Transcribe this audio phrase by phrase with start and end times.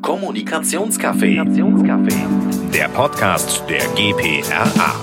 [0.00, 1.44] Kommunikationscafé.
[2.72, 4.94] Der Podcast der GPRA.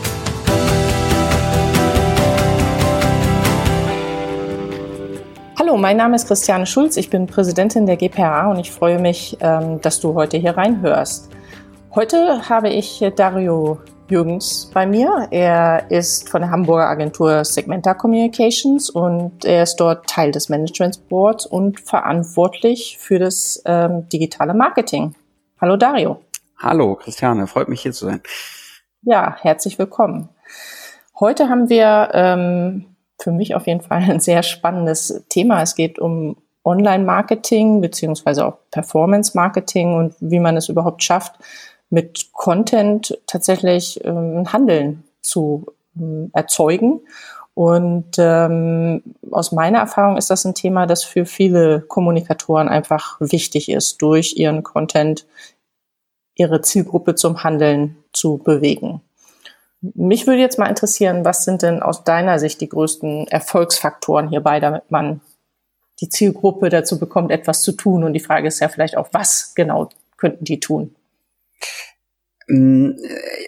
[5.60, 6.98] Hallo, mein Name ist Christiane Schulz.
[6.98, 11.30] Ich bin Präsidentin der GPRA und ich freue mich, ähm, dass du heute hier reinhörst.
[11.94, 13.80] Heute habe ich Dario
[14.10, 15.28] Jürgens bei mir.
[15.30, 21.08] Er ist von der Hamburger Agentur Segmenta Communications und er ist dort Teil des Management
[21.10, 25.14] Boards und verantwortlich für das ähm, digitale Marketing.
[25.62, 26.22] Hallo Dario.
[26.58, 28.22] Hallo Christiane, freut mich hier zu sein.
[29.04, 30.30] Ja, herzlich willkommen.
[31.20, 35.62] Heute haben wir ähm, für mich auf jeden Fall ein sehr spannendes Thema.
[35.62, 41.36] Es geht um Online-Marketing beziehungsweise auch Performance-Marketing und wie man es überhaupt schafft,
[41.90, 45.68] mit Content tatsächlich ähm, Handeln zu
[45.98, 47.02] ähm, erzeugen.
[47.54, 53.70] Und ähm, aus meiner Erfahrung ist das ein Thema, das für viele Kommunikatoren einfach wichtig
[53.70, 55.26] ist, durch ihren Content
[56.36, 59.02] ihre Zielgruppe zum Handeln zu bewegen.
[59.82, 64.60] Mich würde jetzt mal interessieren, was sind denn aus deiner Sicht die größten Erfolgsfaktoren hierbei,
[64.60, 65.22] damit man
[66.00, 68.04] die Zielgruppe dazu bekommt, etwas zu tun?
[68.04, 70.96] Und die Frage ist ja vielleicht auch, was genau könnten die tun?
[72.48, 72.92] Mm,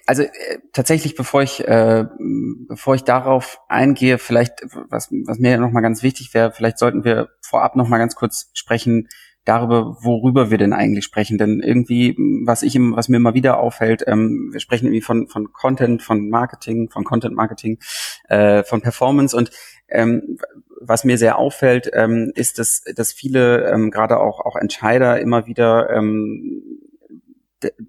[0.06, 2.06] also äh, tatsächlich, bevor ich äh,
[2.68, 7.04] bevor ich darauf eingehe, vielleicht was was mir noch mal ganz wichtig wäre, vielleicht sollten
[7.04, 9.08] wir vorab noch mal ganz kurz sprechen
[9.44, 11.40] darüber, worüber wir denn eigentlich sprechen.
[11.40, 15.52] Denn irgendwie, was ich was mir immer wieder auffällt, ähm, wir sprechen irgendwie von von
[15.52, 17.80] Content, von Marketing, von Content Marketing,
[18.30, 19.50] äh, von Performance und
[19.88, 20.38] ähm,
[20.80, 25.46] was mir sehr auffällt, ähm, ist, dass, dass viele, ähm, gerade auch, auch Entscheider immer
[25.46, 26.64] wieder ähm,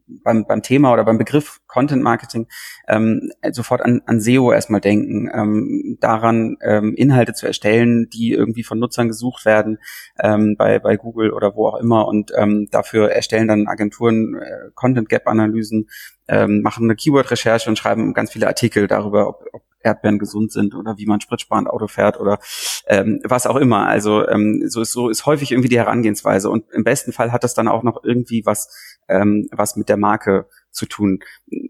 [0.07, 2.47] beim, beim Thema oder beim Begriff Content Marketing
[2.89, 8.65] ähm, sofort an, an SEO erstmal denken, ähm, daran ähm, Inhalte zu erstellen, die irgendwie
[8.65, 9.79] von Nutzern gesucht werden
[10.19, 14.71] ähm, bei, bei Google oder wo auch immer und ähm, dafür erstellen dann Agenturen äh,
[14.75, 15.89] Content Gap Analysen,
[16.29, 20.75] ähm, machen eine Keyword-Recherche und schreiben ganz viele Artikel darüber, ob, ob Erdbeeren gesund sind
[20.75, 22.39] oder wie man spritsparend Auto fährt oder
[22.87, 23.87] ähm, was auch immer.
[23.87, 27.45] Also ähm, so ist so ist häufig irgendwie die Herangehensweise und im besten Fall hat
[27.45, 31.21] das dann auch noch irgendwie was ähm, was mit der Marke zu tun.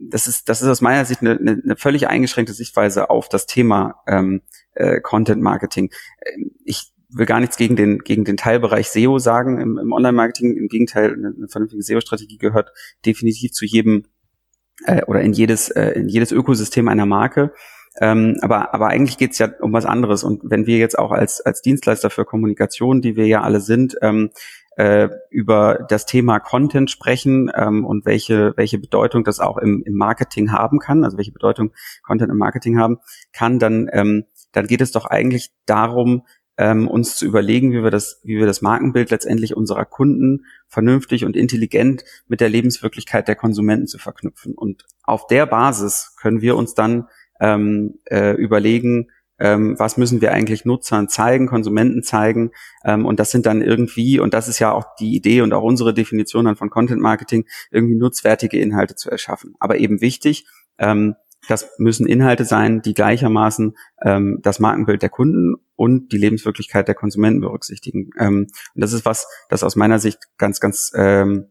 [0.00, 4.02] Das ist das ist aus meiner Sicht eine, eine, völlig eingeschränkte Sichtweise auf das Thema
[4.06, 4.42] ähm,
[4.74, 5.90] äh, Content Marketing.
[6.24, 10.56] Ähm, ich will gar nichts gegen den gegen den Teilbereich SEO sagen im, im Online-Marketing.
[10.56, 12.72] Im Gegenteil, eine, eine vernünftige SEO-Strategie gehört
[13.04, 14.04] definitiv zu jedem
[14.84, 17.52] äh, oder in jedes äh, in jedes Ökosystem einer Marke.
[18.00, 20.24] Ähm, aber, aber eigentlich geht's ja um was anderes.
[20.24, 23.96] Und wenn wir jetzt auch als, als Dienstleister für Kommunikation, die wir ja alle sind,
[24.00, 24.30] ähm,
[24.76, 29.94] äh, über das Thema Content sprechen ähm, und welche, welche Bedeutung das auch im, im
[29.94, 31.72] Marketing haben kann, also welche Bedeutung
[32.02, 32.98] Content im Marketing haben
[33.32, 36.22] kann, dann, ähm, dann geht es doch eigentlich darum,
[36.58, 41.24] ähm, uns zu überlegen, wie wir das, wie wir das Markenbild letztendlich unserer Kunden vernünftig
[41.24, 44.54] und intelligent mit der Lebenswirklichkeit der Konsumenten zu verknüpfen.
[44.54, 47.08] Und auf der Basis können wir uns dann
[47.42, 49.08] ähm, äh, überlegen,
[49.38, 52.52] ähm, was müssen wir eigentlich Nutzern zeigen, Konsumenten zeigen.
[52.84, 55.64] Ähm, und das sind dann irgendwie, und das ist ja auch die Idee und auch
[55.64, 59.54] unsere Definition dann von Content Marketing, irgendwie nutzwertige Inhalte zu erschaffen.
[59.58, 60.46] Aber eben wichtig,
[60.78, 61.16] ähm,
[61.48, 66.94] das müssen Inhalte sein, die gleichermaßen ähm, das Markenbild der Kunden und die Lebenswirklichkeit der
[66.94, 68.10] Konsumenten berücksichtigen.
[68.18, 71.48] Ähm, und das ist was, das aus meiner Sicht ganz, ganz ähm,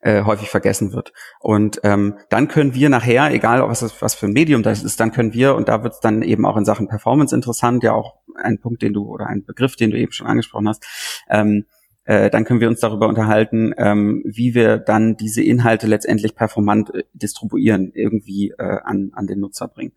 [0.00, 1.12] äh, häufig vergessen wird.
[1.40, 5.12] Und ähm, dann können wir nachher, egal was, was für ein Medium das ist, dann
[5.12, 8.16] können wir, und da wird es dann eben auch in Sachen Performance interessant, ja auch
[8.36, 10.84] ein Punkt, den du oder ein Begriff, den du eben schon angesprochen hast,
[11.28, 11.64] ähm,
[12.04, 16.94] äh, dann können wir uns darüber unterhalten, ähm, wie wir dann diese Inhalte letztendlich performant
[16.94, 19.92] äh, distribuieren, irgendwie äh, an, an den Nutzer bringen.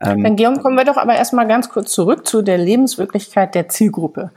[0.00, 3.68] Ähm, dann Guillaume, kommen wir doch aber erstmal ganz kurz zurück zu der Lebenswirklichkeit der
[3.68, 4.30] Zielgruppe.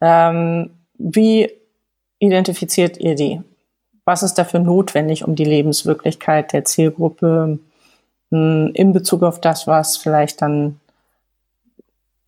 [0.00, 1.50] Ähm, wie
[2.20, 3.42] identifiziert ihr die?
[4.04, 7.58] Was ist dafür notwendig, um die Lebenswirklichkeit der Zielgruppe
[8.30, 10.80] hm, in Bezug auf das, was vielleicht dann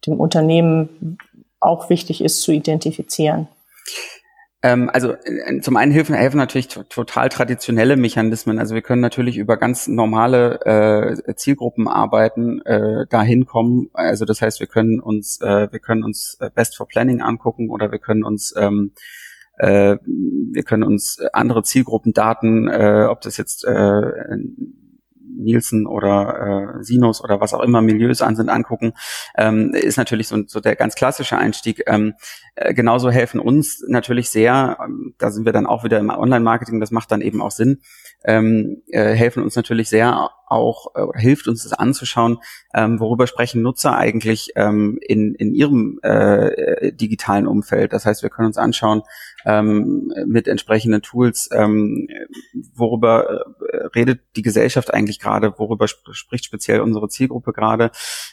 [0.06, 1.18] dem Unternehmen
[1.60, 3.48] auch wichtig ist, zu identifizieren?
[4.64, 8.60] Ähm, also äh, zum einen helfen, helfen natürlich total traditionelle Mechanismen.
[8.60, 10.60] Also wir können natürlich über ganz normale
[11.26, 13.90] äh, Zielgruppen arbeiten, äh, dahin kommen.
[13.92, 17.70] Also das heißt, wir können uns, äh, wir können uns äh, Best for Planning angucken
[17.70, 18.92] oder wir können uns ähm,
[19.62, 24.03] äh, wir können uns andere Zielgruppendaten, äh, ob das jetzt äh,
[25.35, 28.93] Nielsen oder äh, Sinus oder was auch immer Milieus an sind, angucken,
[29.37, 31.85] ähm, ist natürlich so, so der ganz klassische Einstieg.
[31.87, 32.14] Ähm,
[32.56, 36.81] äh, genauso helfen uns natürlich sehr, ähm, da sind wir dann auch wieder im Online-Marketing,
[36.81, 37.81] das macht dann eben auch Sinn,
[38.25, 42.38] ähm, äh, helfen uns natürlich sehr auch äh, hilft uns das anzuschauen,
[42.75, 47.93] ähm, worüber sprechen Nutzer eigentlich ähm, in, in ihrem äh, digitalen Umfeld.
[47.93, 49.02] Das heißt, wir können uns anschauen
[49.44, 52.08] ähm, mit entsprechenden Tools, ähm,
[52.75, 57.90] worüber äh, redet die Gesellschaft eigentlich gerade, worüber sp spricht speziell unsere Zielgruppe gerade.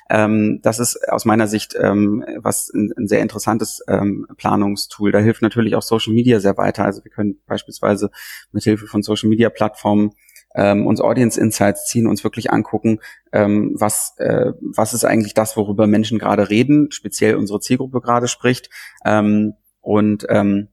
[0.10, 5.12] Ähm, das ist aus meiner Sicht ähm, was ein, ein sehr interessantes ähm, Planungstool.
[5.12, 6.86] Da hilft natürlich auch Social Media sehr weiter.
[6.86, 8.12] Also wir können beispielsweise
[8.51, 10.12] mit Hilfe von Social Media Plattformen
[10.56, 13.00] ähm, uns Audience Insights ziehen, uns wirklich angucken,
[13.31, 18.28] ähm, was, äh, was ist eigentlich das, worüber Menschen gerade reden, speziell unsere Zielgruppe gerade
[18.28, 18.69] spricht.
[19.06, 20.68] Ähm, und ähm,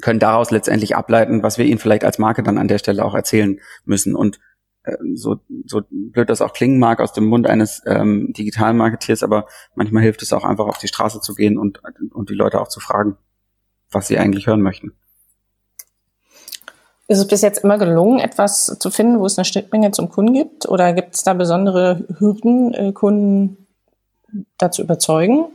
[0.00, 3.14] können daraus letztendlich ableiten, was wir ihnen vielleicht als Marke dann an der Stelle auch
[3.14, 4.14] erzählen müssen.
[4.14, 4.40] Und
[4.84, 9.22] äh, so, so blöd das auch klingen mag aus dem Mund eines ähm, digitalen Marketeers,
[9.22, 11.82] aber manchmal hilft es auch einfach auf die Straße zu gehen und,
[12.12, 13.16] und die Leute auch zu fragen,
[13.90, 14.92] was sie eigentlich hören möchten.
[17.08, 20.34] Ist es bis jetzt immer gelungen, etwas zu finden, wo es eine Schnittmenge zum Kunden
[20.34, 20.68] gibt?
[20.68, 23.66] Oder gibt es da besondere Hürden, äh, Kunden
[24.56, 25.46] dazu überzeugen?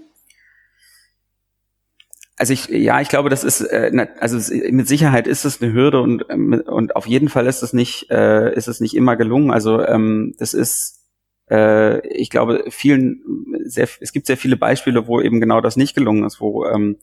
[2.36, 6.02] Also ich, ja, ich glaube, das ist, äh, also mit Sicherheit ist es eine Hürde
[6.02, 9.50] und ähm, und auf jeden Fall ist es nicht, äh, ist es nicht immer gelungen.
[9.50, 10.96] Also ähm, das ist,
[11.50, 13.24] ich glaube, vielen,
[13.64, 16.98] sehr, es gibt sehr viele Beispiele, wo eben genau das nicht gelungen ist, wo ähm,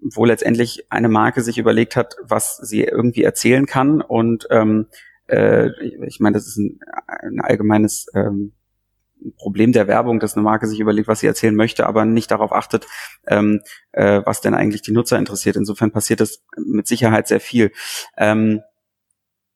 [0.00, 4.00] wo letztendlich eine Marke sich überlegt hat, was sie irgendwie erzählen kann.
[4.00, 4.86] Und ähm,
[5.26, 5.70] äh,
[6.06, 8.52] ich meine, das ist ein, ein allgemeines ähm,
[9.36, 12.52] Problem der Werbung, dass eine Marke sich überlegt, was sie erzählen möchte, aber nicht darauf
[12.52, 12.86] achtet,
[13.26, 13.60] ähm,
[13.92, 15.56] äh, was denn eigentlich die Nutzer interessiert.
[15.56, 17.72] Insofern passiert das mit Sicherheit sehr viel
[18.16, 18.60] ähm,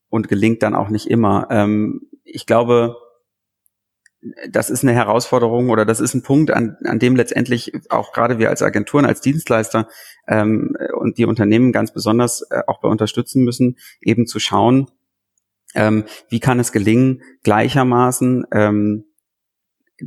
[0.08, 1.46] und gelingt dann auch nicht immer.
[1.50, 2.96] Ähm, ich glaube,
[4.48, 8.38] das ist eine Herausforderung oder das ist ein Punkt, an, an dem letztendlich auch gerade
[8.38, 9.88] wir als Agenturen, als Dienstleister
[10.28, 14.90] ähm, und die Unternehmen ganz besonders äh, auch bei unterstützen müssen, eben zu schauen,
[15.74, 19.04] ähm, wie kann es gelingen, gleichermaßen ähm,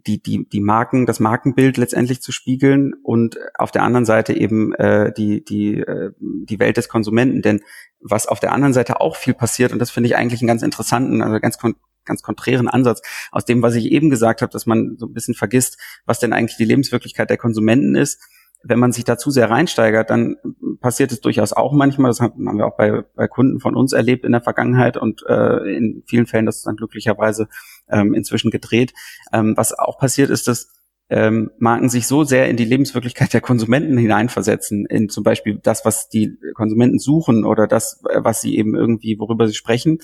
[0.08, 4.74] die, die, die Marken, das Markenbild letztendlich zu spiegeln und auf der anderen Seite eben
[4.74, 7.42] äh, die, die, äh, die Welt des Konsumenten.
[7.42, 7.62] Denn
[8.00, 10.64] was auf der anderen Seite auch viel passiert, und das finde ich eigentlich einen ganz
[10.64, 11.58] interessanten, also ganz
[12.06, 15.36] ganz konträren Ansatz aus dem, was ich eben gesagt habe, dass man so ein bisschen
[15.36, 18.22] vergisst, was denn eigentlich die Lebenswirklichkeit der Konsumenten ist.
[18.68, 20.38] Wenn man sich da zu sehr reinsteigert, dann
[20.80, 24.26] passiert es durchaus auch manchmal, das haben wir auch bei, bei Kunden von uns erlebt
[24.26, 27.48] in der Vergangenheit und äh, in vielen Fällen das ist dann glücklicherweise
[27.90, 28.94] ähm, inzwischen gedreht.
[29.32, 30.75] Ähm, was auch passiert ist, dass
[31.10, 35.86] ähm, Marken sich so sehr in die Lebenswirklichkeit der Konsumenten hineinversetzen, in zum Beispiel das,
[35.86, 40.00] was die Konsumenten suchen oder das, äh, was sie eben irgendwie, worüber sie sprechen,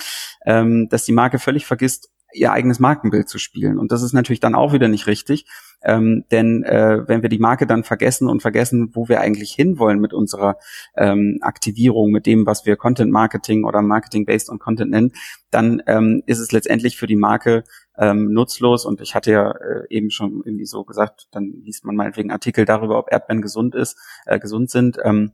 [0.46, 3.78] ähm, dass die Marke völlig vergisst, ihr eigenes Markenbild zu spielen.
[3.78, 5.46] Und das ist natürlich dann auch wieder nicht richtig,
[5.84, 10.00] ähm, denn äh, wenn wir die Marke dann vergessen und vergessen, wo wir eigentlich hinwollen
[10.00, 10.58] mit unserer
[10.96, 15.12] ähm, Aktivierung, mit dem, was wir Content Marketing oder Marketing based on Content nennen,
[15.50, 17.64] dann ähm, ist es letztendlich für die Marke
[17.98, 18.86] ähm, nutzlos.
[18.86, 22.66] Und ich hatte ja äh, eben schon irgendwie so gesagt, dann liest man meinetwegen Artikel
[22.66, 24.98] darüber, ob Erdbeeren gesund ist, äh, gesund sind.
[25.04, 25.34] Ähm,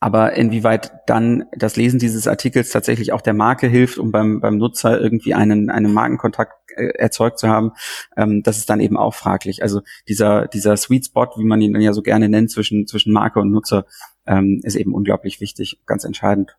[0.00, 4.56] aber inwieweit dann das Lesen dieses Artikels tatsächlich auch der Marke hilft, um beim, beim
[4.56, 7.72] Nutzer irgendwie einen, einen Markenkontakt äh, erzeugt zu haben,
[8.16, 9.62] ähm, das ist dann eben auch fraglich.
[9.62, 13.12] Also dieser, dieser Sweet Spot, wie man ihn dann ja so gerne nennt, zwischen, zwischen
[13.12, 13.86] Marke und Nutzer,
[14.26, 16.56] ähm, ist eben unglaublich wichtig, ganz entscheidend.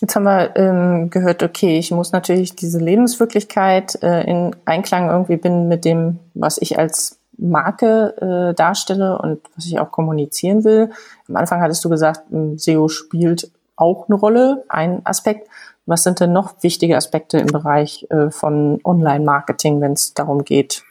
[0.00, 5.36] Jetzt haben wir ähm, gehört, okay, ich muss natürlich diese Lebenswirklichkeit äh, in Einklang irgendwie
[5.36, 8.16] bin mit dem, was ich als Marke
[8.50, 10.90] äh, darstelle und was ich auch kommunizieren will.
[11.28, 12.22] Am Anfang hattest du gesagt,
[12.56, 15.48] SEO spielt auch eine Rolle, ein Aspekt.
[15.86, 20.84] Was sind denn noch wichtige Aspekte im Bereich äh, von Online-Marketing, wenn es darum geht,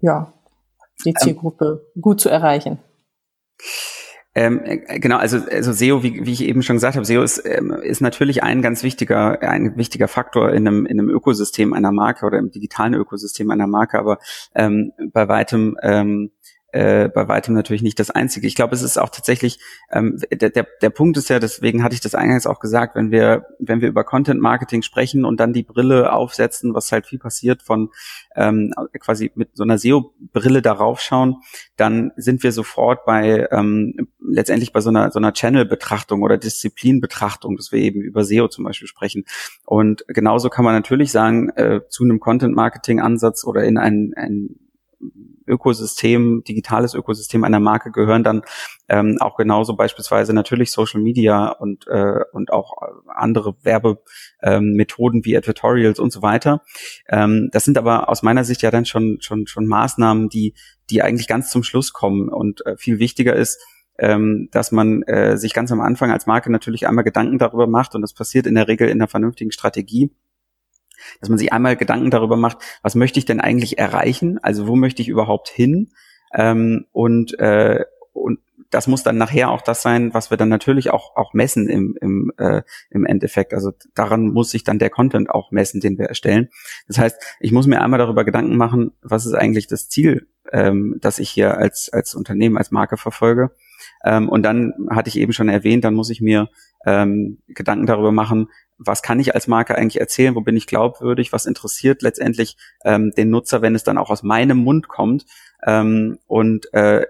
[0.00, 0.32] ja,
[1.04, 1.16] die ähm.
[1.16, 2.78] Zielgruppe ähm, gut zu erreichen?
[4.36, 7.42] Ähm, äh, genau, also, also SEO, wie, wie ich eben schon gesagt habe, SEO ist,
[7.46, 11.90] ähm, ist natürlich ein ganz wichtiger, ein wichtiger Faktor in einem, in einem Ökosystem einer
[11.90, 14.18] Marke oder im digitalen Ökosystem einer Marke, aber
[14.54, 16.32] ähm, bei weitem ähm,
[16.76, 18.46] äh, bei weitem natürlich nicht das Einzige.
[18.46, 19.58] Ich glaube, es ist auch tatsächlich,
[19.90, 23.10] ähm, der, der, der Punkt ist ja, deswegen hatte ich das eingangs auch gesagt, wenn
[23.10, 27.18] wir, wenn wir über Content Marketing sprechen und dann die Brille aufsetzen, was halt viel
[27.18, 27.90] passiert von
[28.34, 31.36] ähm, quasi mit so einer SEO-Brille darauf schauen,
[31.76, 37.56] dann sind wir sofort bei ähm, letztendlich bei so einer so einer Channel-Betrachtung oder Disziplin-Betrachtung,
[37.56, 39.24] dass wir eben über SEO zum Beispiel sprechen.
[39.64, 44.56] Und genauso kann man natürlich sagen, äh, zu einem Content-Marketing-Ansatz oder in ein, ein
[45.46, 48.42] Ökosystem, digitales Ökosystem einer Marke gehören dann
[48.88, 52.74] ähm, auch genauso beispielsweise natürlich Social Media und äh, und auch
[53.06, 56.62] andere Werbemethoden ähm, wie Advertorials und so weiter.
[57.08, 60.54] Ähm, das sind aber aus meiner Sicht ja dann schon schon schon Maßnahmen, die
[60.90, 62.28] die eigentlich ganz zum Schluss kommen.
[62.28, 63.60] Und äh, viel wichtiger ist
[63.98, 67.94] ähm, dass man äh, sich ganz am Anfang als Marke natürlich einmal Gedanken darüber macht.
[67.94, 70.10] Und das passiert in der Regel in einer vernünftigen Strategie,
[71.20, 74.38] dass man sich einmal Gedanken darüber macht, was möchte ich denn eigentlich erreichen?
[74.42, 75.90] Also wo möchte ich überhaupt hin?
[76.34, 80.90] Ähm, und, äh, und das muss dann nachher auch das sein, was wir dann natürlich
[80.90, 83.54] auch, auch messen im, im, äh, im Endeffekt.
[83.54, 86.48] Also daran muss sich dann der Content auch messen, den wir erstellen.
[86.88, 90.96] Das heißt, ich muss mir einmal darüber Gedanken machen, was ist eigentlich das Ziel, ähm,
[91.00, 93.52] das ich hier als, als Unternehmen, als Marke verfolge.
[94.06, 96.48] Ähm, und dann hatte ich eben schon erwähnt, dann muss ich mir
[96.86, 98.48] ähm, Gedanken darüber machen,
[98.78, 103.10] was kann ich als Marke eigentlich erzählen, wo bin ich glaubwürdig, was interessiert letztendlich ähm,
[103.16, 105.26] den Nutzer, wenn es dann auch aus meinem Mund kommt.
[105.66, 107.06] Ähm, und äh,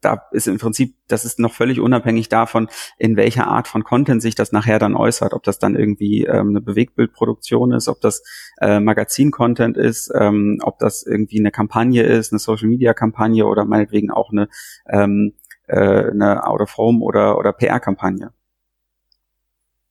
[0.00, 4.22] da ist im Prinzip, das ist noch völlig unabhängig davon, in welcher Art von Content
[4.22, 8.22] sich das nachher dann äußert, ob das dann irgendwie ähm, eine Bewegtbildproduktion ist, ob das
[8.60, 14.30] äh, Magazin-Content ist, ähm, ob das irgendwie eine Kampagne ist, eine Social-Media-Kampagne oder meinetwegen auch
[14.30, 14.48] eine,
[14.88, 15.34] ähm,
[15.66, 18.30] äh, eine Out-of-Home oder, oder PR-Kampagne.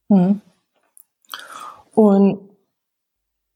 [0.10, 0.42] Hm.
[1.94, 2.40] Und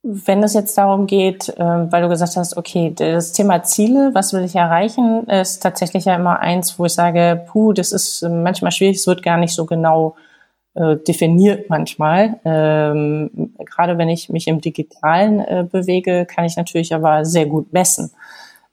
[0.04, 4.32] wenn es jetzt darum geht, äh, weil du gesagt hast, okay, das Thema Ziele, was
[4.32, 8.72] will ich erreichen, ist tatsächlich ja immer eins, wo ich sage, puh, das ist manchmal
[8.72, 10.16] schwierig, es wird gar nicht so genau
[10.76, 12.40] äh, definiert manchmal.
[12.46, 17.74] Ähm, gerade wenn ich mich im Digitalen äh, bewege, kann ich natürlich aber sehr gut
[17.74, 18.12] messen.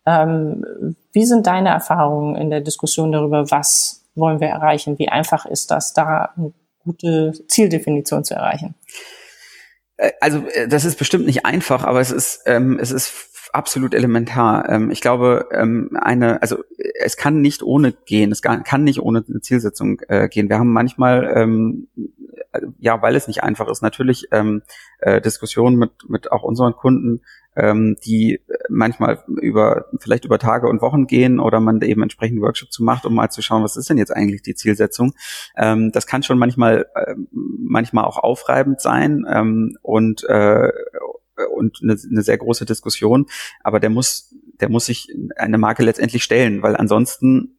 [0.07, 4.99] Ähm, wie sind deine Erfahrungen in der Diskussion darüber, was wollen wir erreichen?
[4.99, 6.53] Wie einfach ist das, da eine
[6.85, 8.75] gute Zieldefinition zu erreichen?
[9.97, 13.09] Äh, also äh, das ist bestimmt nicht einfach, aber es ist ähm, es ist
[13.55, 14.69] absolut elementar.
[14.69, 16.65] Ähm, ich glaube, ähm, eine, also
[17.01, 20.49] es kann nicht ohne gehen, es kann nicht ohne eine Zielsetzung äh, gehen.
[20.49, 21.89] Wir haben manchmal, ähm,
[22.79, 27.23] ja, weil es nicht einfach ist, natürlich äh, Diskussionen mit mit auch unseren Kunden,
[27.57, 32.83] die manchmal über vielleicht über Tage und Wochen gehen oder man eben entsprechend Workshop zu
[32.83, 35.15] macht, um mal zu schauen, was ist denn jetzt eigentlich die Zielsetzung.
[35.55, 39.25] Das kann schon manchmal äh, manchmal auch aufreibend sein
[39.83, 40.25] und
[41.55, 43.27] und eine, eine sehr große Diskussion,
[43.63, 47.59] aber der muss der muss sich eine Marke letztendlich stellen, weil ansonsten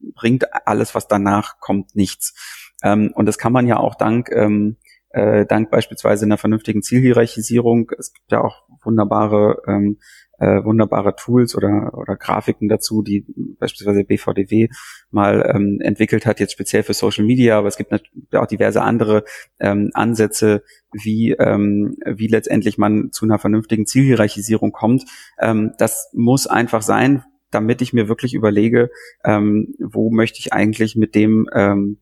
[0.00, 2.34] bringt alles, was danach kommt, nichts.
[2.82, 4.76] Ähm, und das kann man ja auch dank ähm,
[5.16, 7.90] äh, dank beispielsweise einer vernünftigen Zielhierarchisierung.
[7.98, 9.98] Es gibt ja auch wunderbare ähm,
[10.38, 13.24] äh, wunderbare Tools oder, oder Grafiken dazu, die
[13.58, 14.68] beispielsweise BVDW
[15.10, 18.82] mal ähm, entwickelt hat, jetzt speziell für Social Media, aber es gibt natürlich auch diverse
[18.82, 19.24] andere
[19.58, 25.04] ähm, Ansätze, wie, ähm, wie letztendlich man zu einer vernünftigen Zielhierarchisierung kommt.
[25.40, 28.90] Ähm, das muss einfach sein, damit ich mir wirklich überlege,
[29.24, 31.98] ähm, wo möchte ich eigentlich mit dem ähm,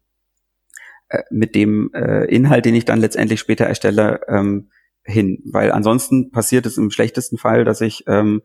[1.08, 4.70] äh, mit dem äh, Inhalt, den ich dann letztendlich später erstelle, ähm,
[5.04, 5.42] hin.
[5.44, 8.42] Weil ansonsten passiert es im schlechtesten Fall, dass ich, ähm,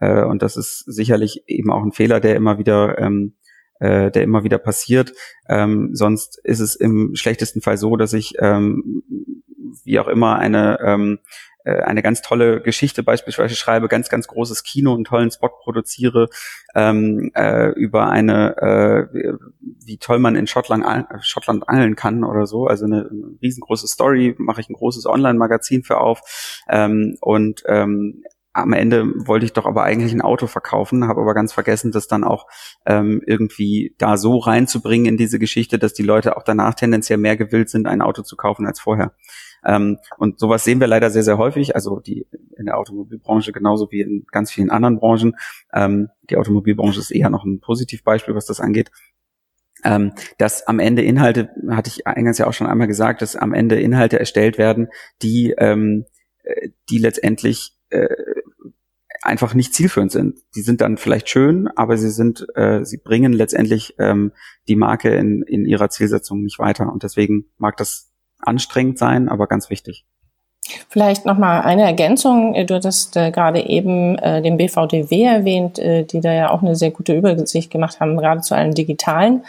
[0.00, 3.36] äh, und das ist sicherlich eben auch ein Fehler, der immer wieder, ähm,
[3.80, 5.12] äh, der immer wieder passiert.
[5.48, 9.02] Ähm, sonst ist es im schlechtesten Fall so, dass ich ähm,
[9.84, 11.18] wie auch immer eine ähm,
[11.64, 16.28] äh, eine ganz tolle Geschichte beispielsweise schreibe, ganz, ganz großes Kino, einen tollen Spot produziere,
[16.74, 20.84] ähm, äh, über eine, äh, wie toll man in Schottland,
[21.20, 22.66] Schottland angeln kann oder so.
[22.66, 26.20] Also eine, eine riesengroße Story, mache ich ein großes Online-Magazin für auf.
[26.68, 28.24] Ähm, und ähm,
[28.54, 32.06] am Ende wollte ich doch aber eigentlich ein Auto verkaufen, habe aber ganz vergessen, das
[32.06, 32.46] dann auch
[32.84, 37.36] ähm, irgendwie da so reinzubringen in diese Geschichte, dass die Leute auch danach tendenziell mehr
[37.36, 39.14] gewillt sind, ein Auto zu kaufen als vorher.
[39.64, 42.26] Ähm, und sowas sehen wir leider sehr, sehr häufig, also die
[42.56, 45.36] in der Automobilbranche genauso wie in ganz vielen anderen Branchen.
[45.72, 48.90] Ähm, die Automobilbranche ist eher noch ein Positivbeispiel, was das angeht.
[49.84, 53.52] Ähm, dass am Ende Inhalte, hatte ich eingangs ja auch schon einmal gesagt, dass am
[53.52, 54.88] Ende Inhalte erstellt werden,
[55.22, 56.04] die, ähm,
[56.44, 58.06] äh, die letztendlich äh,
[59.22, 60.38] einfach nicht zielführend sind.
[60.54, 64.32] Die sind dann vielleicht schön, aber sie sind, äh, sie bringen letztendlich ähm,
[64.68, 66.92] die Marke in, in ihrer Zielsetzung nicht weiter.
[66.92, 68.11] Und deswegen mag das
[68.42, 70.04] anstrengend sein, aber ganz wichtig.
[70.88, 72.54] Vielleicht nochmal eine Ergänzung.
[72.66, 76.76] Du hattest äh, gerade eben äh, den BVDW erwähnt, äh, die da ja auch eine
[76.76, 79.42] sehr gute Übersicht gemacht haben, gerade zu allen digitalen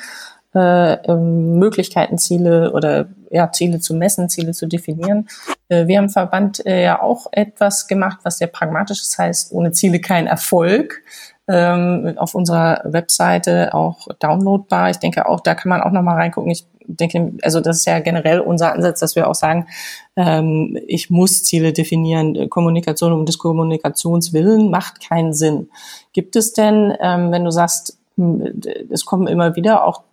[0.56, 5.28] äh, ähm, Möglichkeiten, Ziele oder ja, Ziele zu messen, Ziele zu definieren.
[5.70, 9.72] Äh, wir im Verband äh, ja auch etwas gemacht, was sehr pragmatisch ist, heißt, ohne
[9.72, 11.02] Ziele kein Erfolg.
[11.46, 14.92] Ähm, auf unserer Webseite auch downloadbar.
[14.92, 16.50] Ich denke auch, da kann man auch nochmal reingucken.
[16.50, 19.68] Ich denke, also das ist ja generell unser Ansatz, dass wir auch sagen,
[20.16, 22.50] ähm, ich muss Ziele definieren.
[22.50, 25.70] Kommunikation um des Kommunikationswillen macht keinen Sinn.
[26.14, 30.04] Gibt es denn, ähm, wenn du sagst, hm, es kommen immer wieder auch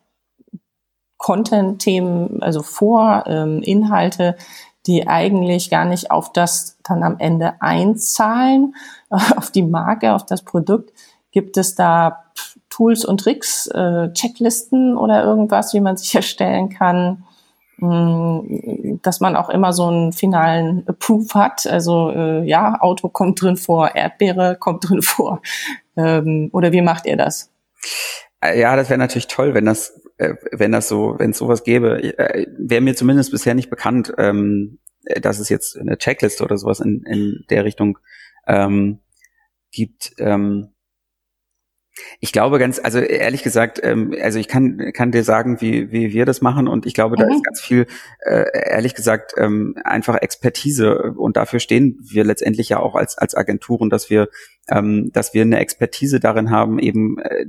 [1.18, 4.36] Content-Themen, also vor, ähm, Inhalte,
[4.86, 8.74] die eigentlich gar nicht auf das dann am Ende einzahlen,
[9.10, 10.92] auf die Marke, auf das Produkt.
[11.32, 12.24] Gibt es da
[12.68, 17.24] Tools und Tricks, äh, Checklisten oder irgendwas, wie man sicherstellen kann,
[17.78, 21.66] mh, dass man auch immer so einen finalen Approve hat.
[21.66, 25.42] Also äh, ja, Auto kommt drin vor, Erdbeere kommt drin vor.
[25.96, 27.50] Ähm, oder wie macht ihr das?
[28.40, 31.64] Äh, ja, das wäre natürlich toll, wenn das, äh, wenn das so, wenn es sowas
[31.64, 32.02] gäbe.
[32.18, 34.78] Äh, wäre mir zumindest bisher nicht bekannt, ähm,
[35.20, 37.98] dass es jetzt eine Checkliste oder sowas in, in der Richtung
[38.46, 39.00] ähm,
[39.70, 40.12] gibt.
[40.18, 40.68] Ähm,
[42.20, 46.12] ich glaube ganz, also ehrlich gesagt, ähm, also ich kann kann dir sagen, wie wie
[46.12, 47.20] wir das machen und ich glaube, mhm.
[47.20, 47.86] da ist ganz viel,
[48.20, 53.34] äh, ehrlich gesagt, ähm, einfach Expertise und dafür stehen wir letztendlich ja auch als als
[53.34, 54.28] Agenturen, dass wir
[54.70, 57.46] ähm, dass wir eine Expertise darin haben, eben äh,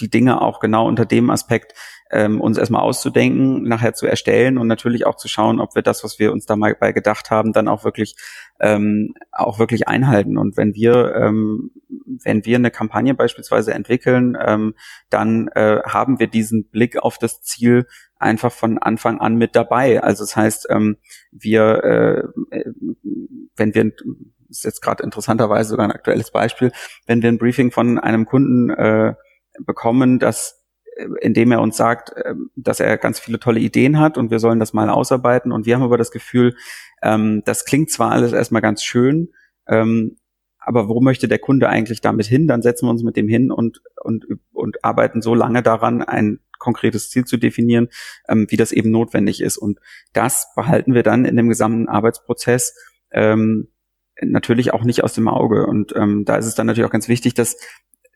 [0.00, 1.74] die Dinge auch genau unter dem Aspekt
[2.10, 6.04] ähm, uns erstmal auszudenken, nachher zu erstellen und natürlich auch zu schauen, ob wir das,
[6.04, 8.16] was wir uns da mal bei gedacht haben, dann auch wirklich
[8.60, 10.36] ähm, auch wirklich einhalten.
[10.36, 11.70] Und wenn wir ähm,
[12.24, 14.74] wenn wir eine Kampagne beispielsweise entwickeln, ähm,
[15.10, 17.86] dann äh, haben wir diesen Blick auf das Ziel
[18.18, 20.02] einfach von Anfang an mit dabei.
[20.02, 20.96] Also das heißt, ähm,
[21.30, 22.72] wir äh, äh
[23.56, 23.92] wenn wir
[24.48, 26.72] ist jetzt gerade interessanterweise sogar ein aktuelles Beispiel,
[27.06, 29.14] wenn wir ein Briefing von einem Kunden äh,
[29.64, 30.62] bekommen, dass
[30.96, 34.38] äh, indem er uns sagt, ähm, dass er ganz viele tolle Ideen hat und wir
[34.38, 35.52] sollen das mal ausarbeiten.
[35.52, 36.54] Und wir haben aber das Gefühl,
[37.02, 39.30] ähm, das klingt zwar alles erstmal ganz schön,
[39.66, 40.16] ähm,
[40.64, 42.46] aber wo möchte der Kunde eigentlich damit hin?
[42.46, 46.40] Dann setzen wir uns mit dem hin und, und, und arbeiten so lange daran, ein
[46.58, 47.88] konkretes Ziel zu definieren,
[48.28, 49.58] wie das eben notwendig ist.
[49.58, 49.80] Und
[50.12, 52.76] das behalten wir dann in dem gesamten Arbeitsprozess
[54.20, 55.66] natürlich auch nicht aus dem Auge.
[55.66, 57.56] Und da ist es dann natürlich auch ganz wichtig, dass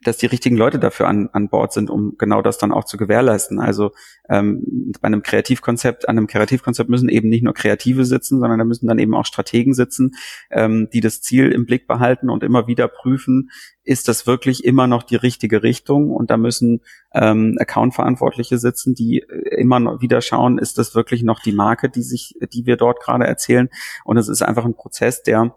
[0.03, 2.97] dass die richtigen Leute dafür an, an Bord sind, um genau das dann auch zu
[2.97, 3.59] gewährleisten.
[3.59, 3.91] Also
[4.29, 8.65] ähm, bei einem Kreativkonzept, an einem Kreativkonzept müssen eben nicht nur Kreative sitzen, sondern da
[8.65, 10.15] müssen dann eben auch Strategen sitzen,
[10.51, 13.49] ähm, die das Ziel im Blick behalten und immer wieder prüfen,
[13.83, 16.11] ist das wirklich immer noch die richtige Richtung?
[16.11, 16.81] Und da müssen
[17.13, 21.89] ähm, Account-Verantwortliche sitzen, die äh, immer noch wieder schauen, ist das wirklich noch die Marke,
[21.89, 23.69] die sich, die wir dort gerade erzählen?
[24.03, 25.55] Und es ist einfach ein Prozess, der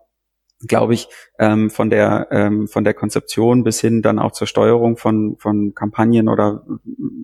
[0.66, 4.96] glaube ich, ähm, von der ähm, von der Konzeption bis hin dann auch zur Steuerung
[4.96, 6.64] von von Kampagnen oder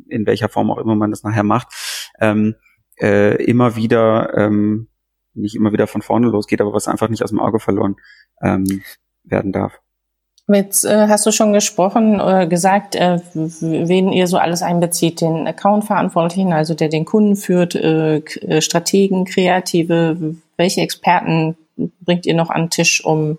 [0.09, 1.69] in welcher Form auch immer man das nachher macht,
[2.21, 2.55] ähm,
[3.01, 4.89] äh, immer wieder ähm,
[5.35, 7.97] nicht immer wieder von vorne losgeht, aber was einfach nicht aus dem Auge verloren
[8.43, 8.83] ähm,
[9.23, 9.81] werden darf.
[10.49, 15.47] Mit äh, hast du schon gesprochen äh, gesagt, äh, wen ihr so alles einbezieht, den
[15.47, 22.51] Account-Verantwortlichen, also der den Kunden führt, äh, äh Strategen, Kreative, welche Experten bringt ihr noch
[22.51, 23.39] an den Tisch, um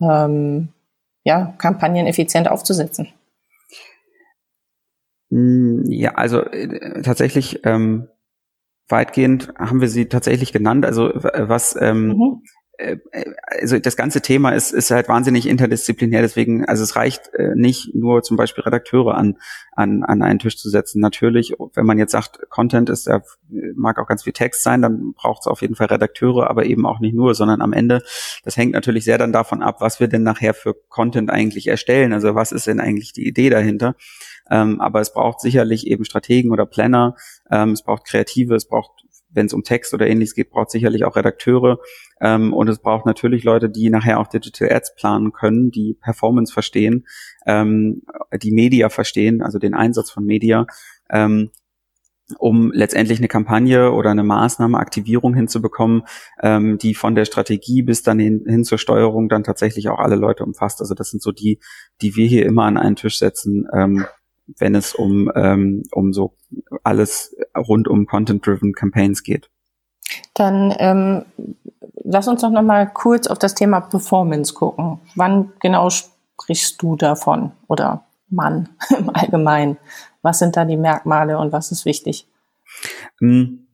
[0.00, 0.68] ähm,
[1.24, 3.08] ja, Kampagnen effizient aufzusetzen?
[5.30, 8.08] Hm, ja, also äh, tatsächlich ähm,
[8.88, 10.84] weitgehend haben wir sie tatsächlich genannt.
[10.84, 12.42] Also was ähm, mhm.
[12.80, 12.98] Äh,
[13.60, 17.94] also das ganze Thema ist, ist halt wahnsinnig interdisziplinär, deswegen, also es reicht äh, nicht
[17.94, 19.36] nur zum Beispiel Redakteure an,
[19.72, 21.00] an, an einen Tisch zu setzen.
[21.00, 23.22] Natürlich, wenn man jetzt sagt, Content ist, der
[23.74, 26.86] mag auch ganz viel Text sein, dann braucht es auf jeden Fall Redakteure, aber eben
[26.86, 28.02] auch nicht nur, sondern am Ende,
[28.44, 32.12] das hängt natürlich sehr dann davon ab, was wir denn nachher für Content eigentlich erstellen.
[32.12, 33.94] Also was ist denn eigentlich die Idee dahinter?
[34.50, 37.14] Ähm, aber es braucht sicherlich eben Strategen oder Planner,
[37.50, 41.04] ähm, es braucht Kreative, es braucht wenn es um Text oder ähnliches geht, braucht sicherlich
[41.04, 41.78] auch Redakteure
[42.20, 46.52] ähm, und es braucht natürlich Leute, die nachher auch Digital Ads planen können, die Performance
[46.52, 47.06] verstehen,
[47.46, 48.02] ähm,
[48.42, 50.66] die Media verstehen, also den Einsatz von Media,
[51.10, 51.50] ähm,
[52.38, 56.02] um letztendlich eine Kampagne oder eine Maßnahme, Aktivierung hinzubekommen,
[56.42, 60.16] ähm, die von der Strategie bis dann hin, hin zur Steuerung dann tatsächlich auch alle
[60.16, 60.80] Leute umfasst.
[60.80, 61.58] Also das sind so die,
[62.02, 64.06] die wir hier immer an einen Tisch setzen, ähm,
[64.58, 66.34] wenn es um, ähm, um so
[66.82, 69.50] alles rund um Content-Driven Campaigns geht.
[70.34, 71.24] Dann ähm,
[72.02, 75.00] lass uns doch noch mal kurz auf das Thema Performance gucken.
[75.14, 79.76] Wann genau sprichst du davon oder Mann im Allgemeinen?
[80.22, 82.26] Was sind da die Merkmale und was ist wichtig?
[83.20, 83.66] Hm.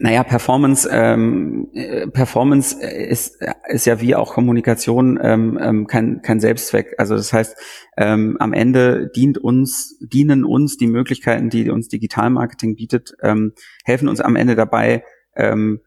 [0.00, 6.40] Naja, Performance, ähm, äh, Performance ist, ist ja wie auch Kommunikation ähm, ähm, kein, kein
[6.40, 6.94] Selbstzweck.
[6.98, 7.56] Also das heißt,
[7.96, 13.52] ähm, am Ende dient uns, dienen uns die Möglichkeiten, die uns Digitalmarketing bietet, ähm,
[13.84, 15.04] helfen uns am Ende dabei,
[15.36, 15.80] ähm,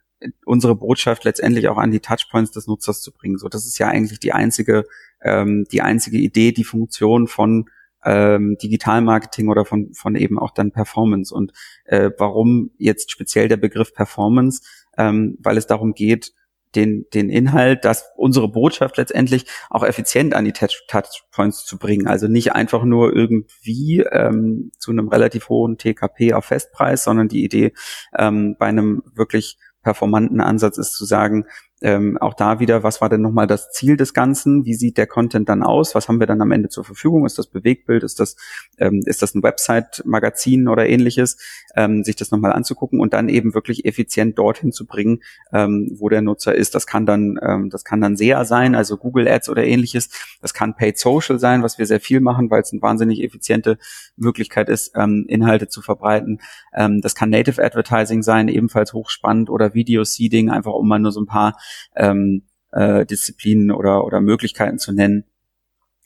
[0.46, 3.38] unsere Botschaft letztendlich auch an die Touchpoints des Nutzers zu bringen.
[3.38, 4.86] So, das ist ja eigentlich die einzige,
[5.22, 7.70] ähm, die einzige Idee, die Funktion von
[8.04, 11.34] ähm, Digitalmarketing oder von, von eben auch dann Performance.
[11.34, 11.52] Und
[11.86, 14.62] äh, warum jetzt speziell der Begriff Performance?
[14.98, 16.34] Ähm, weil es darum geht,
[16.76, 22.08] den, den Inhalt, dass unsere Botschaft letztendlich auch effizient an die Touchpoints zu bringen.
[22.08, 27.44] Also nicht einfach nur irgendwie ähm, zu einem relativ hohen TKP auf Festpreis, sondern die
[27.44, 27.74] Idee
[28.18, 31.46] ähm, bei einem wirklich performanten Ansatz ist zu sagen,
[31.82, 34.66] ähm, auch da wieder, was war denn nochmal das Ziel des Ganzen?
[34.66, 35.96] Wie sieht der Content dann aus?
[35.96, 37.26] Was haben wir dann am Ende zur Verfügung?
[37.26, 38.04] Ist das Bewegtbild?
[38.04, 38.36] Ist das,
[38.80, 41.38] ähm, ist das ein Website-Magazin oder ähnliches?
[41.76, 45.22] Ähm, sich das nochmal anzugucken und dann eben wirklich effizient dorthin zu bringen,
[45.54, 46.76] ähm, wo der Nutzer ist.
[46.76, 50.10] Das kann dann, ähm, das kann dann SEA sein, also Google Ads oder ähnliches.
[50.42, 53.78] Das kann Paid Social sein, was wir sehr viel machen, weil es eine wahnsinnig effiziente
[54.18, 56.42] Möglichkeit ist, ähm, Inhalte zu verbreiten.
[56.72, 61.22] Das kann Native Advertising sein, ebenfalls hochspannend oder Video Seeding, einfach um mal nur so
[61.22, 61.58] ein paar
[61.96, 65.26] ähm, äh, Disziplinen oder, oder Möglichkeiten zu nennen,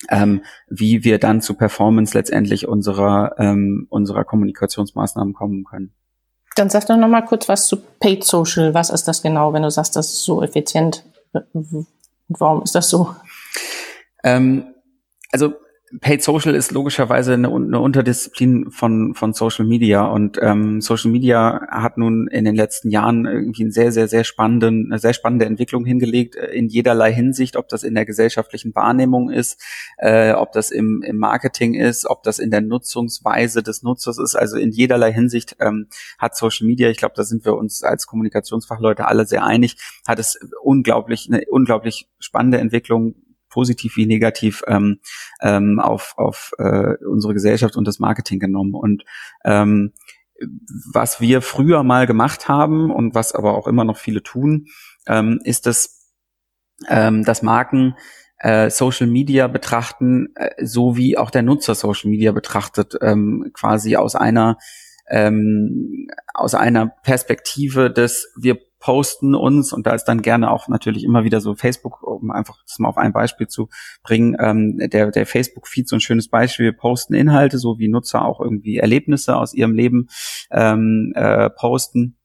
[0.10, 5.93] ähm, wie wir dann zu Performance letztendlich unserer, ähm, unserer Kommunikationsmaßnahmen kommen können.
[6.56, 8.73] Dann sag doch nochmal kurz was zu Paid Social.
[8.73, 11.04] Was ist das genau, wenn du sagst, das ist so effizient?
[12.28, 13.15] Warum ist das so?
[14.23, 14.73] Ähm,
[15.32, 15.54] also
[16.01, 21.67] Paid Social ist logischerweise eine, eine Unterdisziplin von, von Social Media und ähm, Social Media
[21.69, 25.45] hat nun in den letzten Jahren irgendwie einen sehr, sehr, sehr spannenden, eine sehr spannende
[25.45, 29.62] Entwicklung hingelegt äh, in jederlei Hinsicht, ob das in der gesellschaftlichen Wahrnehmung ist,
[29.97, 34.36] äh, ob das im, im Marketing ist, ob das in der Nutzungsweise des Nutzers ist.
[34.36, 38.08] Also in jederlei Hinsicht ähm, hat Social Media, ich glaube, da sind wir uns als
[38.08, 39.77] Kommunikationsfachleute alle sehr einig,
[40.08, 43.15] hat es unglaublich, eine unglaublich spannende Entwicklung
[43.54, 45.00] positiv wie negativ ähm,
[45.42, 48.74] ähm, auf, auf äh, unsere Gesellschaft und das Marketing genommen.
[48.74, 49.06] Und
[49.46, 49.94] ähm,
[50.92, 54.66] was wir früher mal gemacht haben und was aber auch immer noch viele tun,
[55.08, 56.12] ähm, ist, dass,
[56.89, 57.96] ähm, dass Marken
[58.39, 63.96] äh, Social Media betrachten, äh, so wie auch der Nutzer Social Media betrachtet, ähm, quasi
[63.96, 64.58] aus einer
[65.10, 71.06] ähm, aus einer Perspektive des wir posten uns und da ist dann gerne auch natürlich
[71.06, 73.69] immer wieder so Facebook, um einfach das mal auf ein Beispiel zu
[74.04, 78.26] bringen, ähm, der, der Facebook-Feed so ein schönes Beispiel, wir posten Inhalte, so wie Nutzer
[78.26, 80.10] auch irgendwie Erlebnisse aus ihrem Leben
[80.52, 82.17] ähm, äh, posten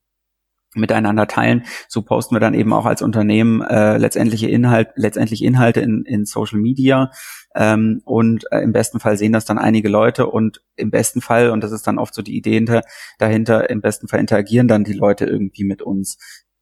[0.74, 1.64] miteinander teilen.
[1.88, 6.24] So posten wir dann eben auch als Unternehmen äh, letztendliche Inhalt, letztendlich Inhalte in, in
[6.24, 7.12] Social Media.
[7.54, 11.50] Ähm, und äh, im besten Fall sehen das dann einige Leute und im besten Fall,
[11.50, 12.82] und das ist dann oft so die Idee hinter,
[13.18, 16.18] dahinter, im besten Fall interagieren dann die Leute irgendwie mit uns.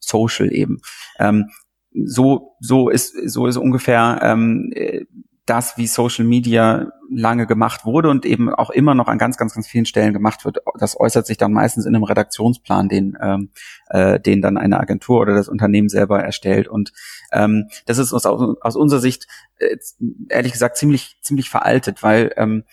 [0.06, 0.78] Social eben.
[1.18, 1.50] Ähm,
[2.04, 4.72] so, so ist, so ist ungefähr ähm,
[5.46, 9.54] das, wie Social Media lange gemacht wurde und eben auch immer noch an ganz, ganz,
[9.54, 10.58] ganz vielen Stellen gemacht wird.
[10.78, 13.50] Das äußert sich dann meistens in einem Redaktionsplan, den, ähm,
[13.88, 16.68] äh, den dann eine Agentur oder das Unternehmen selber erstellt.
[16.68, 16.92] Und
[17.32, 19.26] ähm, das ist aus, aus unserer Sicht
[19.58, 19.76] äh,
[20.28, 22.64] ehrlich gesagt ziemlich, ziemlich veraltet, weil ähm,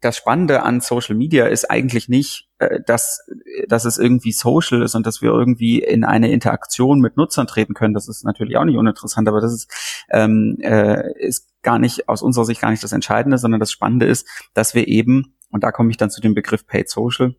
[0.00, 3.26] das Spannende an Social Media ist eigentlich nicht, äh, dass,
[3.68, 7.74] dass es irgendwie social ist und dass wir irgendwie in eine Interaktion mit Nutzern treten
[7.74, 7.94] können.
[7.94, 12.22] Das ist natürlich auch nicht uninteressant, aber das ist, ähm, äh, ist gar nicht aus
[12.22, 15.72] unserer Sicht gar nicht das Entscheidende, sondern das Spannende ist, dass wir eben, und da
[15.72, 17.34] komme ich dann zu dem Begriff Paid Social,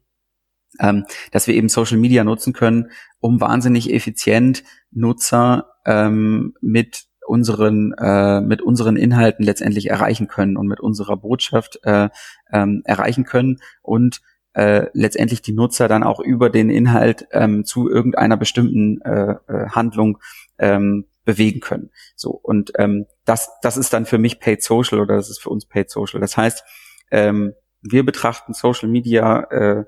[0.79, 7.93] ähm, dass wir eben Social Media nutzen können, um wahnsinnig effizient Nutzer ähm, mit unseren
[7.93, 12.09] äh, mit unseren Inhalten letztendlich erreichen können und mit unserer Botschaft äh,
[12.51, 14.21] ähm, erreichen können und
[14.53, 19.69] äh, letztendlich die Nutzer dann auch über den Inhalt ähm, zu irgendeiner bestimmten äh, äh,
[19.69, 20.19] Handlung
[20.59, 21.91] ähm, bewegen können.
[22.15, 25.49] So und ähm, das das ist dann für mich Paid Social oder das ist für
[25.49, 26.19] uns Paid Social.
[26.19, 26.63] Das heißt,
[27.11, 29.83] ähm, wir betrachten Social Media äh,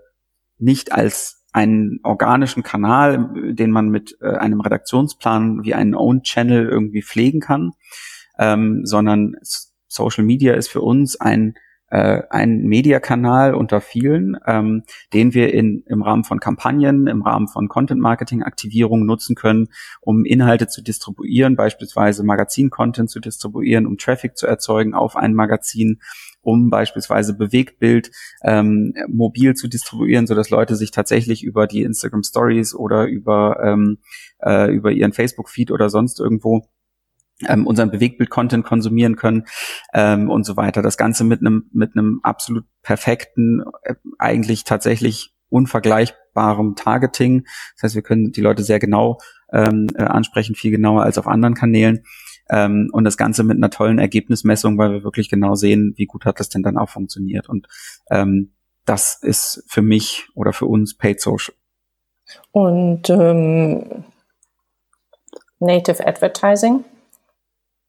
[0.57, 6.67] nicht als einen organischen Kanal, den man mit äh, einem Redaktionsplan wie einen Own Channel
[6.67, 7.71] irgendwie pflegen kann,
[8.37, 9.35] ähm, sondern
[9.87, 11.55] Social Media ist für uns ein
[11.89, 17.47] äh, ein Mediakanal unter vielen, ähm, den wir in, im Rahmen von Kampagnen, im Rahmen
[17.47, 19.67] von Content-Marketing-Aktivierungen nutzen können,
[20.01, 25.99] um Inhalte zu distribuieren, beispielsweise Magazin-Content zu distribuieren, um Traffic zu erzeugen auf ein Magazin,
[26.41, 28.11] um beispielsweise Bewegtbild
[28.43, 33.59] ähm, mobil zu distribuieren, so dass Leute sich tatsächlich über die Instagram Stories oder über
[33.63, 33.97] ähm,
[34.41, 36.67] äh, über ihren Facebook Feed oder sonst irgendwo
[37.47, 39.45] ähm, unseren Bewegtbild-Content konsumieren können
[39.93, 40.81] ähm, und so weiter.
[40.81, 47.45] Das Ganze mit einem mit einem absolut perfekten, äh, eigentlich tatsächlich unvergleichbarem Targeting.
[47.75, 49.19] Das heißt, wir können die Leute sehr genau
[49.51, 52.03] ähm, äh, ansprechen, viel genauer als auf anderen Kanälen.
[52.49, 56.25] Ähm, und das Ganze mit einer tollen Ergebnismessung, weil wir wirklich genau sehen, wie gut
[56.25, 57.49] hat das denn dann auch funktioniert.
[57.49, 57.67] Und
[58.11, 58.53] ähm,
[58.85, 61.55] das ist für mich oder für uns Paid Social.
[62.51, 64.05] Und ähm,
[65.59, 66.83] Native Advertising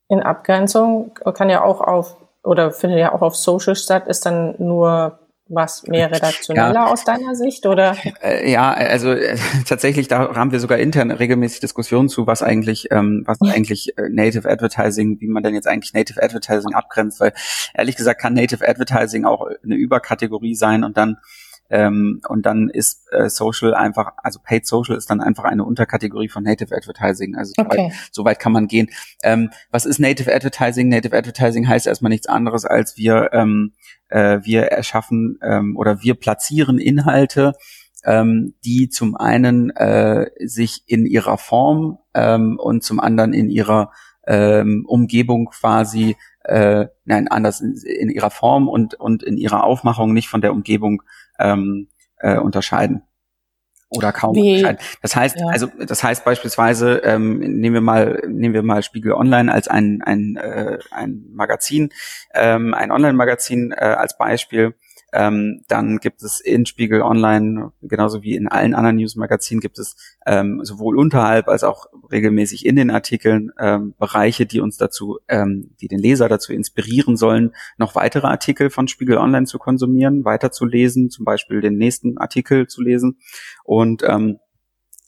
[0.08, 4.54] in Abgrenzung kann ja auch auf oder findet ja auch auf Social statt, ist dann
[4.58, 6.86] nur was mehr redaktioneller ja.
[6.86, 7.96] aus deiner Sicht oder?
[8.20, 9.36] Äh, ja, also äh,
[9.68, 14.08] tatsächlich, da haben wir sogar intern regelmäßig Diskussionen zu, was eigentlich, ähm, was eigentlich äh,
[14.10, 17.32] Native Advertising, wie man denn jetzt eigentlich Native Advertising abgrenzt, weil
[17.74, 21.18] ehrlich gesagt kann Native Advertising auch eine Überkategorie sein und dann
[21.70, 26.29] Ähm, und dann ist äh, Social einfach, also Paid Social ist dann einfach eine Unterkategorie
[26.29, 27.37] von Native Advertising.
[27.37, 27.92] Also okay.
[28.12, 28.88] so, weit, kann man gehen.
[29.22, 30.88] Ähm, was ist Native Advertising?
[30.88, 33.72] Native Advertising heißt erstmal nichts anderes, als wir ähm,
[34.09, 37.55] äh, wir erschaffen ähm, oder wir platzieren Inhalte,
[38.05, 43.90] ähm, die zum einen äh, sich in ihrer Form ähm, und zum anderen in ihrer
[44.26, 50.12] ähm, Umgebung quasi äh, nein, anders in, in, ihrer Form und, und in ihrer Aufmachung
[50.12, 51.02] nicht von der Umgebung
[51.38, 53.03] ähm, äh, unterscheiden.
[53.88, 54.79] Oder kaum Wie, unterscheiden.
[55.03, 55.46] Das heißt, ja.
[55.46, 60.03] also das heißt beispielsweise, ähm, nehmen wir mal, nehmen wir mal Spiegel Online als ein,
[60.03, 61.92] ein, äh, ein Magazin,
[62.35, 64.75] ähm, ein Online-Magazin äh, als Beispiel
[65.16, 69.96] ähm, dann gibt es in Spiegel Online, genauso wie in allen anderen Newsmagazinen, gibt es
[70.26, 75.74] ähm, sowohl unterhalb als auch regelmäßig in den Artikeln ähm, Bereiche, die uns dazu, ähm,
[75.81, 80.50] die den Leser dazu inspirieren sollen, noch weitere Artikel von Spiegel Online zu konsumieren, weiter
[80.50, 83.18] zu lesen, zum Beispiel den nächsten Artikel zu lesen.
[83.64, 84.38] Und ähm,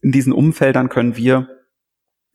[0.01, 1.49] in diesen Umfeldern können wir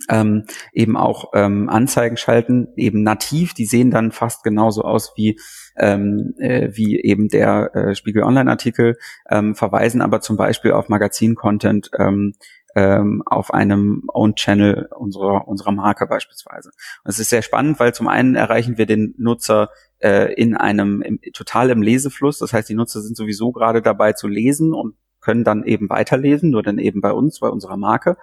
[0.10, 5.40] ähm, eben auch ähm, Anzeigen schalten, eben nativ, die sehen dann fast genauso aus wie
[5.76, 8.96] ähm, äh, wie eben der äh, Spiegel Online-Artikel,
[9.30, 12.34] ähm, verweisen aber zum Beispiel auf Magazin-Content ähm,
[12.76, 16.70] ähm, auf einem Own-Channel unserer, unserer Marke beispielsweise.
[17.04, 21.02] Und es ist sehr spannend, weil zum einen erreichen wir den Nutzer äh, in einem
[21.02, 22.40] im, total im Lesefluss.
[22.40, 26.52] Das heißt, die Nutzer sind sowieso gerade dabei zu lesen und können dann eben weiterlesen,
[26.52, 28.18] nur dann eben bei uns, bei unserer Marke.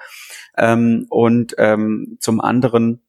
[0.56, 3.02] Ähm, und ähm, zum anderen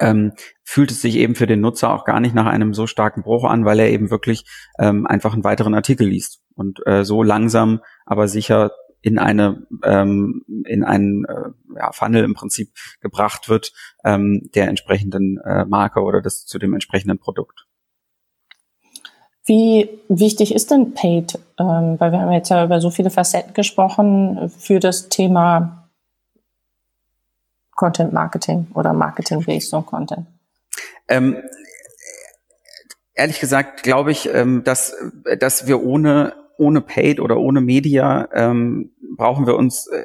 [0.00, 0.32] ähm,
[0.64, 3.44] fühlt es sich eben für den Nutzer auch gar nicht nach einem so starken Bruch
[3.44, 4.44] an, weil er eben wirklich
[4.78, 10.44] ähm, einfach einen weiteren Artikel liest und äh, so langsam, aber sicher in eine ähm,
[10.66, 16.22] in einen äh, ja, Funnel im Prinzip gebracht wird ähm, der entsprechenden äh, Marke oder
[16.22, 17.66] des zu dem entsprechenden Produkt.
[19.46, 21.38] Wie wichtig ist denn Paid?
[21.58, 25.88] Ähm, weil wir haben jetzt ja über so viele Facetten gesprochen für das Thema
[27.74, 30.26] Content Marketing oder Marketing based on Content.
[31.08, 31.36] Ähm,
[33.14, 34.96] ehrlich gesagt glaube ich, ähm, dass,
[35.38, 40.04] dass wir ohne, ohne Paid oder ohne Media ähm, brauchen wir uns äh,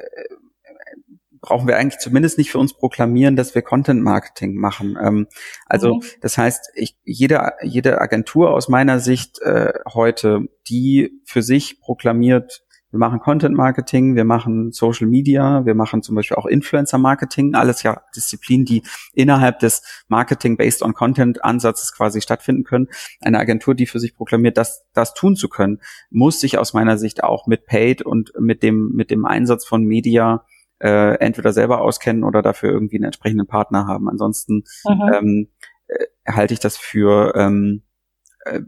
[1.40, 4.98] brauchen wir eigentlich zumindest nicht für uns proklamieren, dass wir Content Marketing machen.
[5.00, 5.26] Ähm,
[5.66, 6.02] also mhm.
[6.20, 12.64] das heißt, ich, jede, jede Agentur aus meiner Sicht äh, heute, die für sich proklamiert,
[12.90, 17.54] wir machen Content Marketing, wir machen Social Media, wir machen zum Beispiel auch Influencer Marketing,
[17.54, 18.82] alles ja Disziplinen, die
[19.14, 22.88] innerhalb des Marketing based on Content Ansatzes quasi stattfinden können.
[23.20, 25.78] Eine Agentur, die für sich proklamiert, das, das tun zu können,
[26.10, 29.84] muss sich aus meiner Sicht auch mit Paid und mit dem, mit dem Einsatz von
[29.84, 30.44] Media
[30.80, 34.08] äh, entweder selber auskennen oder dafür irgendwie einen entsprechenden Partner haben.
[34.08, 35.12] Ansonsten mhm.
[35.14, 35.48] ähm,
[35.86, 37.82] äh, halte ich das für, ähm,
[38.44, 38.60] äh,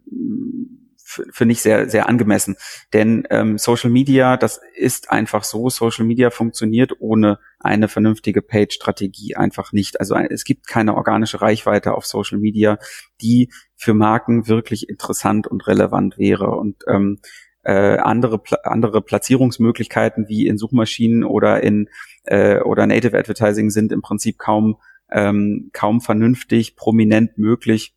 [0.97, 2.57] für, für nicht sehr, sehr angemessen.
[2.93, 9.37] Denn ähm, Social Media, das ist einfach so, Social Media funktioniert ohne eine vernünftige Page-Strategie
[9.37, 9.99] einfach nicht.
[9.99, 12.79] Also es gibt keine organische Reichweite auf Social Media,
[13.21, 16.51] die für Marken wirklich interessant und relevant wäre.
[16.51, 17.21] Und ähm,
[17.63, 21.89] äh, andere, andere Platzierungsmöglichkeiten wie in Suchmaschinen oder in
[22.25, 24.77] äh, oder Native Advertising sind im Prinzip kaum
[25.11, 27.95] ähm, kaum vernünftig, prominent möglich,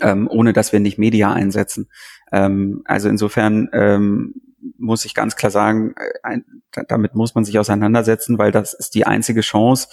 [0.00, 1.90] ähm, ohne dass wir nicht Media einsetzen.
[2.32, 4.34] Ähm, also insofern ähm,
[4.78, 6.44] muss ich ganz klar sagen, äh, ein,
[6.88, 9.88] damit muss man sich auseinandersetzen, weil das ist die einzige Chance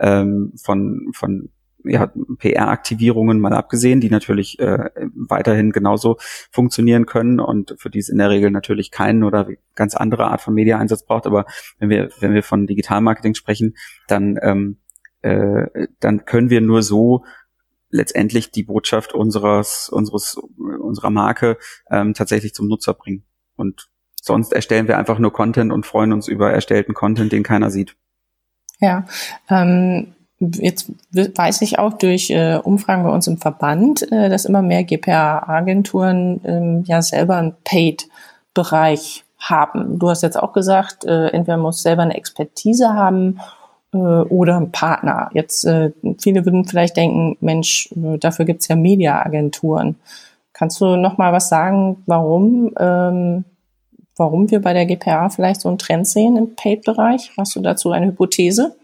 [0.00, 1.50] ähm, von von
[1.84, 6.16] ja, PR-Aktivierungen mal abgesehen, die natürlich äh, weiterhin genauso
[6.50, 10.40] funktionieren können und für die es in der Regel natürlich keinen oder ganz andere Art
[10.40, 11.26] von Media-Einsatz braucht.
[11.26, 11.44] Aber
[11.78, 13.74] wenn wir, wenn wir von Digital-Marketing sprechen,
[14.08, 14.78] dann, ähm,
[15.22, 17.24] äh, dann können wir nur so
[17.90, 21.58] letztendlich die Botschaft unseres, unseres, unserer Marke
[21.90, 23.24] ähm, tatsächlich zum Nutzer bringen.
[23.56, 23.88] Und
[24.20, 27.96] sonst erstellen wir einfach nur Content und freuen uns über erstellten Content, den keiner sieht.
[28.80, 29.06] Ja,
[29.48, 34.62] ähm, Jetzt weiß ich auch durch äh, Umfragen bei uns im Verband, äh, dass immer
[34.62, 39.98] mehr GPA-Agenturen ähm, ja selber einen Paid-Bereich haben.
[39.98, 43.38] Du hast jetzt auch gesagt, äh, entweder muss selber eine Expertise haben
[43.92, 45.30] äh, oder ein Partner.
[45.34, 49.96] Jetzt äh, viele würden vielleicht denken, Mensch, äh, dafür gibt's ja Media-Agenturen.
[50.52, 53.44] Kannst du noch mal was sagen, warum ähm,
[54.16, 57.32] warum wir bei der GPA vielleicht so einen Trend sehen im Paid-Bereich?
[57.36, 58.76] Hast du dazu eine Hypothese?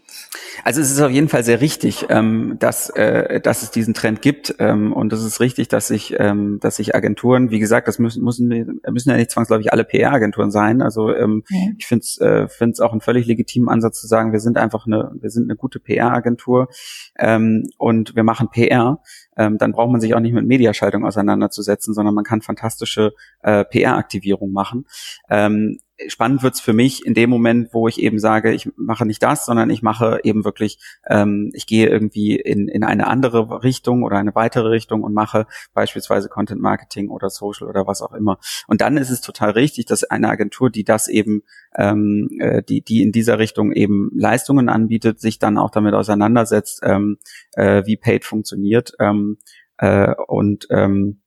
[0.63, 4.21] Also es ist auf jeden Fall sehr richtig, ähm, dass, äh, dass es diesen Trend
[4.21, 7.99] gibt ähm, und es ist richtig, dass sich, ähm, dass sich Agenturen, wie gesagt, das
[7.99, 8.47] müssen müssen,
[8.89, 10.81] müssen ja nicht zwangsläufig alle PR-Agenturen sein.
[10.81, 11.59] Also ähm, ja.
[11.77, 14.85] ich finde es äh, find's auch einen völlig legitimen Ansatz zu sagen, wir sind einfach
[14.85, 16.69] eine, wir sind eine gute PR-Agentur
[17.17, 18.99] ähm, und wir machen PR.
[19.37, 23.65] Ähm, dann braucht man sich auch nicht mit Mediaschaltung auseinanderzusetzen, sondern man kann fantastische äh,
[23.65, 24.85] PR-Aktivierung machen.
[25.29, 29.21] Ähm, spannend wird's für mich in dem Moment, wo ich eben sage, ich mache nicht
[29.23, 34.03] das, sondern ich mache eben wirklich, ähm, ich gehe irgendwie in, in eine andere Richtung
[34.03, 38.39] oder eine weitere Richtung und mache beispielsweise Content Marketing oder Social oder was auch immer.
[38.67, 41.43] Und dann ist es total richtig, dass eine Agentur, die das eben,
[41.75, 46.81] ähm, äh, die, die in dieser Richtung eben Leistungen anbietet, sich dann auch damit auseinandersetzt,
[46.83, 47.17] ähm,
[47.53, 49.37] äh, wie Paid funktioniert ähm,
[49.77, 51.21] äh, und ähm,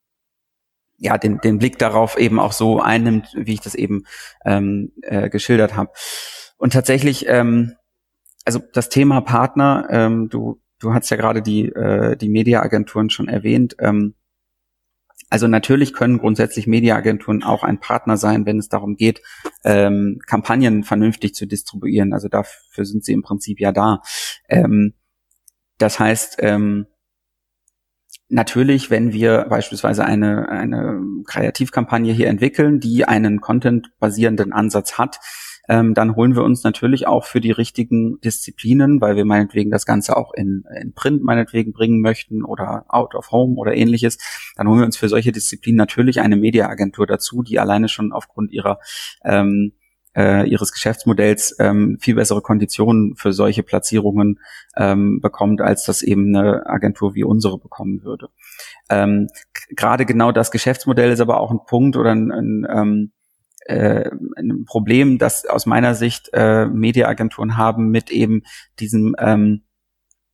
[0.98, 4.04] ja, den, den Blick darauf eben auch so einnimmt, wie ich das eben
[4.44, 5.90] ähm, äh, geschildert habe.
[6.56, 7.74] Und tatsächlich, ähm,
[8.44, 13.28] also das Thema Partner, ähm, du, du hast ja gerade die, äh, die Mediaagenturen schon
[13.28, 13.76] erwähnt.
[13.80, 14.14] Ähm,
[15.30, 19.20] also natürlich können grundsätzlich Mediaagenturen auch ein Partner sein, wenn es darum geht,
[19.64, 22.12] ähm, Kampagnen vernünftig zu distribuieren.
[22.12, 24.00] Also dafür sind sie im Prinzip ja da.
[24.48, 24.94] Ähm,
[25.78, 26.86] das heißt, ähm,
[28.28, 35.20] natürlich, wenn wir beispielsweise eine, eine Kreativkampagne hier entwickeln, die einen Content-basierenden Ansatz hat,
[35.68, 39.86] ähm, dann holen wir uns natürlich auch für die richtigen Disziplinen, weil wir meinetwegen das
[39.86, 44.18] Ganze auch in, in Print meinetwegen bringen möchten oder out of home oder ähnliches,
[44.56, 48.52] dann holen wir uns für solche Disziplinen natürlich eine Mediaagentur dazu, die alleine schon aufgrund
[48.52, 48.78] ihrer
[49.24, 49.72] ähm,
[50.16, 54.40] äh, ihres Geschäftsmodells ähm, viel bessere Konditionen für solche Platzierungen
[54.76, 58.28] ähm, bekommt, als das eben eine Agentur wie unsere bekommen würde.
[58.88, 59.28] Ähm,
[59.70, 63.12] Gerade genau das Geschäftsmodell ist aber auch ein Punkt oder ein, ein, ähm,
[63.66, 68.42] äh, ein Problem, das aus meiner Sicht äh, Mediaagenturen haben mit eben
[68.78, 69.62] diesem ähm,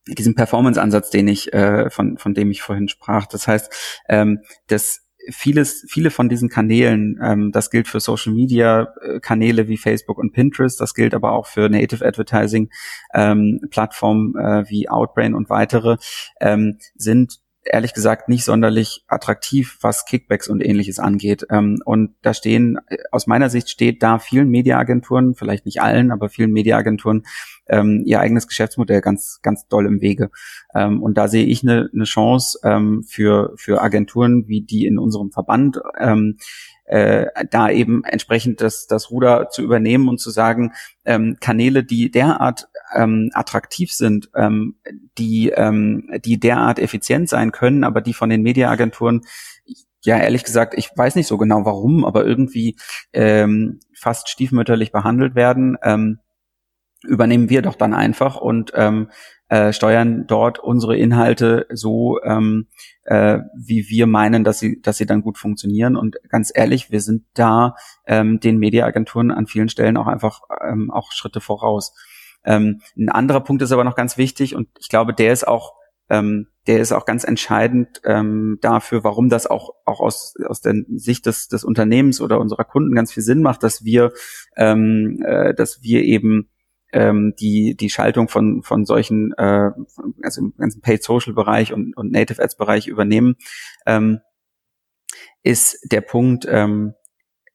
[0.06, 3.26] diesem Performance-Ansatz, den ich äh, von von dem ich vorhin sprach.
[3.26, 8.92] Das heißt, ähm, das vieles, viele von diesen Kanälen, ähm, das gilt für Social Media
[9.02, 12.70] äh, Kanäle wie Facebook und Pinterest, das gilt aber auch für Native Advertising
[13.14, 15.96] ähm, Plattformen äh, wie Outbrain und weitere,
[16.40, 17.40] ähm, sind
[17.72, 21.46] ehrlich gesagt nicht sonderlich attraktiv, was Kickbacks und ähnliches angeht.
[21.50, 26.10] Ähm, und da stehen, äh, aus meiner Sicht steht da vielen Mediaagenturen, vielleicht nicht allen,
[26.10, 27.24] aber vielen Mediaagenturen
[27.68, 30.30] ähm, ihr eigenes Geschäftsmodell ganz, ganz doll im Wege.
[30.74, 34.98] Ähm, und da sehe ich eine, eine Chance ähm, für, für Agenturen wie die in
[34.98, 36.38] unserem Verband, ähm,
[36.86, 40.72] äh, da eben entsprechend das, das Ruder zu übernehmen und zu sagen,
[41.04, 44.76] ähm, Kanäle, die derart ähm, attraktiv sind, ähm,
[45.18, 49.22] die, ähm, die derart effizient sein können, aber die von den Mediaagenturen
[50.02, 52.76] ja, ehrlich gesagt, ich weiß nicht so genau warum, aber irgendwie
[53.12, 55.76] ähm, fast stiefmütterlich behandelt werden.
[55.82, 56.20] Ähm,
[57.02, 59.10] übernehmen wir doch dann einfach und ähm,
[59.48, 62.68] äh, steuern dort unsere Inhalte so, ähm,
[63.04, 65.96] äh, wie wir meinen, dass sie, dass sie dann gut funktionieren.
[65.96, 67.74] Und ganz ehrlich, wir sind da
[68.06, 71.94] ähm, den Mediaagenturen an vielen Stellen auch einfach ähm, auch Schritte voraus.
[72.44, 75.74] Ähm, ein anderer Punkt ist aber noch ganz wichtig und ich glaube, der ist auch
[76.08, 80.74] ähm, der ist auch ganz entscheidend ähm, dafür, warum das auch auch aus aus der
[80.88, 84.12] Sicht des des Unternehmens oder unserer Kunden ganz viel Sinn macht, dass wir
[84.56, 86.50] ähm, äh, dass wir eben
[86.92, 89.70] ähm, die die Schaltung von von solchen äh,
[90.22, 93.36] also im ganzen Paid Social Bereich und, und Native Ads Bereich übernehmen,
[93.86, 94.20] ähm,
[95.42, 96.94] ist der Punkt, ähm,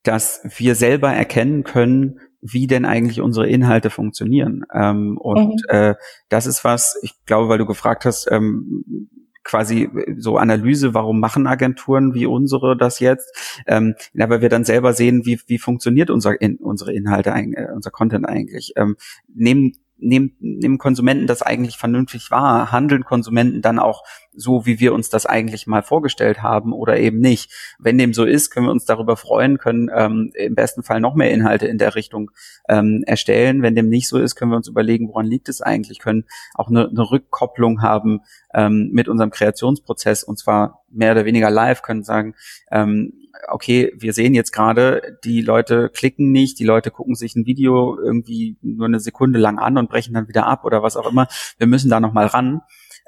[0.04, 2.20] dass wir selber erkennen können,
[2.52, 4.66] wie denn eigentlich unsere Inhalte funktionieren.
[4.74, 5.70] Ähm, und mhm.
[5.70, 5.96] äh,
[6.30, 9.10] das ist was, ich glaube, weil du gefragt hast, ähm,
[9.44, 14.94] quasi so Analyse, warum machen Agenturen wie unsere das jetzt, ähm, aber wir dann selber
[14.94, 18.74] sehen, wie, wie funktioniert unser, in, unsere Inhalte, äh, unser Content eigentlich.
[18.76, 18.98] Ähm,
[19.34, 22.72] nehmen nehmen, nehmen Konsumenten das eigentlich vernünftig wahr?
[22.72, 24.04] Handeln Konsumenten dann auch
[24.34, 27.52] so, wie wir uns das eigentlich mal vorgestellt haben oder eben nicht?
[27.80, 31.16] Wenn dem so ist, können wir uns darüber freuen, können ähm, im besten Fall noch
[31.16, 32.32] mehr Inhalte in der Richtung
[32.68, 33.62] ähm, erstellen.
[33.62, 36.00] Wenn dem nicht so ist, können wir uns überlegen, woran liegt es eigentlich?
[36.00, 38.22] Können auch eine, eine Rückkopplung haben
[38.54, 42.36] ähm, mit unserem Kreationsprozess und zwar mehr oder weniger live, können sagen,
[42.72, 43.14] ähm,
[43.48, 47.98] okay, wir sehen jetzt gerade, die Leute klicken nicht, die Leute gucken sich ein Video
[48.00, 51.28] irgendwie nur eine Sekunde lang an und brechen dann wieder ab oder was auch immer.
[51.58, 52.62] Wir müssen da nochmal ran.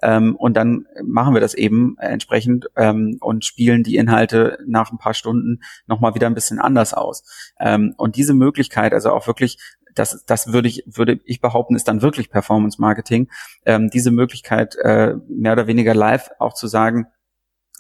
[0.04, 5.00] Ähm, und dann machen wir das eben entsprechend ähm, und spielen die Inhalte nach ein
[5.00, 7.24] paar Stunden nochmal wieder ein bisschen anders aus.
[7.60, 9.58] Ähm, und diese Möglichkeit, also auch wirklich
[9.96, 13.30] das, das würde ich, würde ich behaupten, ist dann wirklich Performance Marketing.
[13.66, 17.08] Ähm, diese Möglichkeit, äh, mehr oder weniger live auch zu sagen,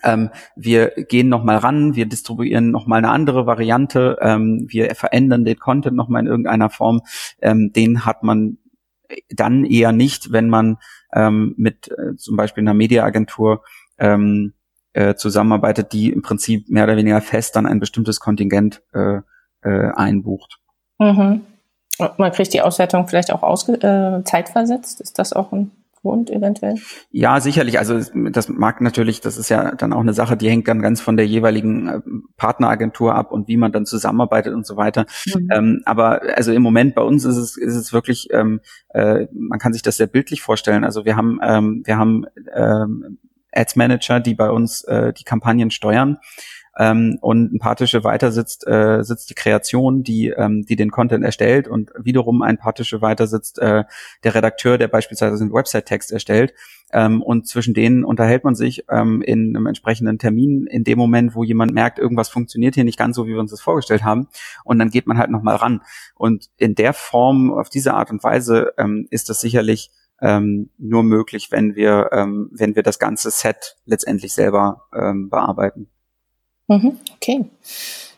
[0.04, 5.58] ähm, wir gehen nochmal ran, wir distribuieren nochmal eine andere Variante, ähm, wir verändern den
[5.58, 7.02] Content nochmal in irgendeiner Form.
[7.42, 8.58] Ähm, den hat man
[9.30, 10.78] dann eher nicht, wenn man
[11.14, 13.64] ähm, mit äh, zum Beispiel einer Mediaagentur
[13.98, 14.54] ähm,
[14.94, 19.20] äh, zusammenarbeitet, die im Prinzip mehr oder weniger fest dann ein bestimmtes Kontingent äh,
[19.62, 20.60] äh, einbucht.
[21.00, 21.42] Mhm.
[22.18, 25.02] Man kriegt die Auswertung vielleicht auch ausge äh, zeitversetzt.
[25.02, 25.72] Ist das auch ein
[26.08, 26.76] Grund eventuell?
[27.12, 27.80] Ja, sicherlich.
[27.80, 28.00] Also
[28.32, 31.18] das mag natürlich, das ist ja dann auch eine Sache, die hängt dann ganz von
[31.18, 32.02] der jeweiligen äh,
[32.38, 35.06] Partneragentur ab und wie man dann zusammenarbeitet und so weiter.
[35.26, 35.50] Mhm.
[35.52, 39.60] Ähm, aber also im Moment bei uns ist es, ist es wirklich, ähm, äh, man
[39.60, 40.84] kann sich das sehr bildlich vorstellen.
[40.84, 43.18] Also wir haben, ähm, wir haben ähm,
[43.52, 46.20] Ads Manager, die bei uns äh, die Kampagnen steuern
[46.78, 50.92] ähm, und ein paar Tische weiter sitzt, äh, sitzt die Kreation, die, ähm, die den
[50.92, 53.84] Content erstellt und wiederum ein paar Tische weiter sitzt äh,
[54.24, 56.54] der Redakteur, der beispielsweise einen Website-Text erstellt.
[56.94, 61.36] Ähm, und zwischen denen unterhält man sich ähm, in einem entsprechenden Termin in dem Moment,
[61.36, 64.28] wo jemand merkt, irgendwas funktioniert hier nicht ganz so, wie wir uns das vorgestellt haben.
[64.64, 65.82] Und dann geht man halt nochmal ran.
[66.16, 71.04] Und in der Form, auf diese Art und Weise ähm, ist das sicherlich ähm, nur
[71.04, 75.90] möglich, wenn wir, ähm, wenn wir das ganze Set letztendlich selber ähm, bearbeiten.
[76.68, 77.46] Mhm, okay.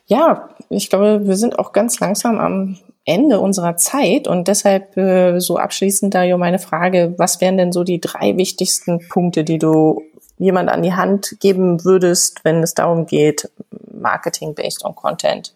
[0.07, 5.39] Ja, ich glaube, wir sind auch ganz langsam am Ende unserer Zeit und deshalb äh,
[5.39, 10.03] so abschließend da meine Frage, was wären denn so die drei wichtigsten Punkte, die du
[10.37, 13.49] jemand an die Hand geben würdest, wenn es darum geht,
[13.91, 15.53] Marketing based on Content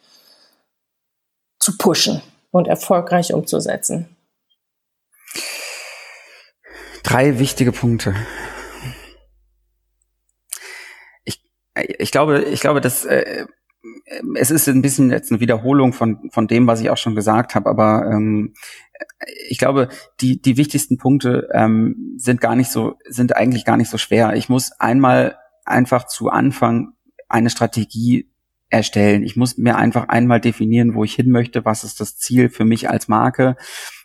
[1.60, 2.22] zu pushen
[2.52, 4.16] und erfolgreich umzusetzen?
[7.04, 8.16] Drei wichtige Punkte.
[11.76, 13.46] Ich glaube, ich glaube, dass äh,
[14.36, 17.56] es ist ein bisschen jetzt eine Wiederholung von von dem, was ich auch schon gesagt
[17.56, 18.54] habe, aber ähm,
[19.50, 19.90] ich glaube,
[20.22, 24.36] die die wichtigsten Punkte ähm, sind gar nicht so sind eigentlich gar nicht so schwer.
[24.36, 26.94] Ich muss einmal einfach zu Anfang
[27.28, 28.30] eine Strategie
[28.70, 29.24] erstellen.
[29.24, 32.66] Ich muss mir einfach einmal definieren, wo ich hin möchte, was ist das Ziel für
[32.66, 33.56] mich als Marke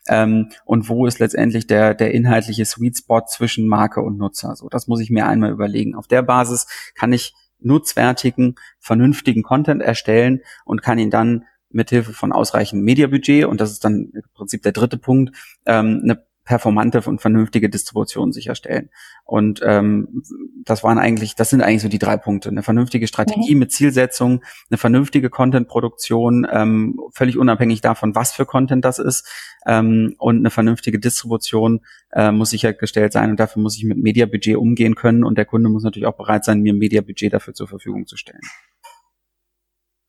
[0.09, 4.57] ähm, und wo ist letztendlich der, der inhaltliche Sweet Spot zwischen Marke und Nutzer.
[4.57, 5.95] So, das muss ich mir einmal überlegen.
[5.95, 12.33] Auf der Basis kann ich nutzwertigen, vernünftigen Content erstellen und kann ihn dann mithilfe von
[12.33, 15.37] ausreichend Mediabudget, und das ist dann im Prinzip der dritte Punkt,
[15.67, 18.89] ähm, eine performante und vernünftige Distribution sicherstellen.
[19.25, 20.23] Und ähm,
[20.65, 22.49] das waren eigentlich, das sind eigentlich so die drei Punkte.
[22.49, 23.59] Eine vernünftige Strategie mhm.
[23.59, 29.29] mit Zielsetzung, eine vernünftige Content-Produktion, ähm, völlig unabhängig davon, was für Content das ist,
[29.67, 31.83] ähm, und eine vernünftige Distribution
[32.13, 33.29] äh, muss sichergestellt sein.
[33.29, 35.25] Und dafür muss ich mit Mediabudget umgehen können.
[35.25, 38.41] Und der Kunde muss natürlich auch bereit sein, mir Mediabudget dafür zur Verfügung zu stellen.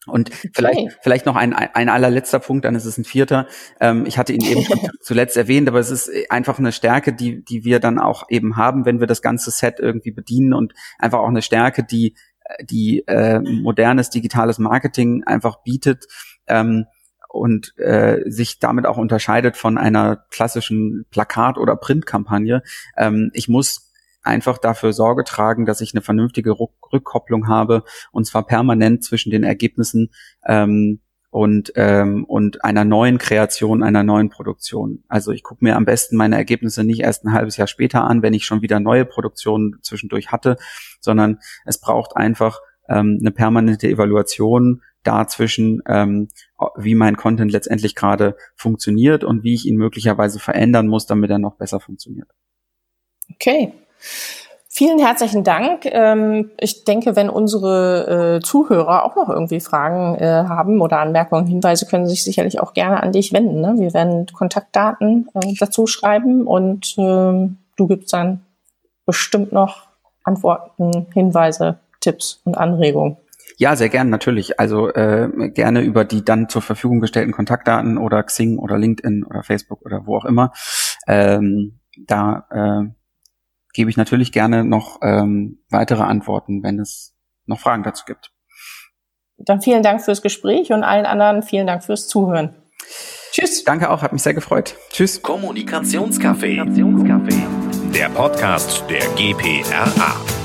[0.08, 0.50] Und okay.
[0.54, 3.48] vielleicht, vielleicht noch ein, ein allerletzter Punkt, dann ist es ein vierter.
[3.80, 4.66] Ähm, ich hatte ihn eben
[5.02, 8.86] zuletzt erwähnt, aber es ist einfach eine Stärke, die, die wir dann auch eben haben,
[8.86, 12.16] wenn wir das ganze Set irgendwie bedienen und einfach auch eine Stärke, die,
[12.64, 16.08] die äh, modernes digitales Marketing einfach bietet.
[16.48, 16.86] Ähm,
[17.32, 22.64] und äh, sich damit auch unterscheidet von einer klassischen Plakat- oder Printkampagne.
[22.98, 23.89] Ähm, ich muss
[24.22, 26.56] einfach dafür Sorge tragen, dass ich eine vernünftige
[26.92, 30.12] Rückkopplung habe und zwar permanent zwischen den Ergebnissen
[30.46, 31.02] ähm,
[31.32, 35.04] und ähm, und einer neuen Kreation, einer neuen Produktion.
[35.08, 38.24] Also ich gucke mir am besten meine Ergebnisse nicht erst ein halbes Jahr später an,
[38.24, 40.58] wenn ich schon wieder neue Produktionen zwischendurch hatte,
[41.00, 42.60] sondern es braucht einfach
[42.90, 46.30] ähm, eine permanente Evaluation dazwischen, ähm,
[46.76, 51.40] wie mein Content letztendlich gerade funktioniert und wie ich ihn möglicherweise verändern muss, damit er
[51.40, 52.30] noch besser funktioniert.
[53.34, 53.74] Okay,
[54.72, 55.86] Vielen herzlichen Dank.
[55.86, 61.48] Ähm, ich denke, wenn unsere äh, Zuhörer auch noch irgendwie Fragen äh, haben oder Anmerkungen,
[61.48, 63.60] Hinweise, können sie sich sicherlich auch gerne an dich wenden.
[63.60, 63.76] Ne?
[63.78, 68.46] Wir werden Kontaktdaten äh, dazu schreiben und ähm, du gibst dann
[69.06, 69.88] bestimmt noch
[70.24, 73.18] Antworten, Hinweise, Tipps und Anregungen.
[73.58, 74.62] Ja, sehr gern, natürlich.
[74.62, 79.44] Also äh, gerne über die dann zur Verfügung gestellten Kontaktdaten oder Xing oder LinkedIn oder
[79.44, 80.54] Facebook oder wo auch immer.
[81.08, 82.99] Ähm, da äh,
[83.80, 87.16] gebe ich natürlich gerne noch ähm, weitere Antworten, wenn es
[87.46, 88.34] noch Fragen dazu gibt.
[89.38, 92.58] Dann vielen Dank fürs Gespräch und allen anderen vielen Dank fürs Zuhören.
[93.32, 93.64] Tschüss.
[93.64, 94.76] Danke auch, hat mich sehr gefreut.
[94.92, 95.24] Tschüss.
[95.24, 96.62] Kommunikationscafé.
[97.94, 100.39] Der Podcast der GPRA.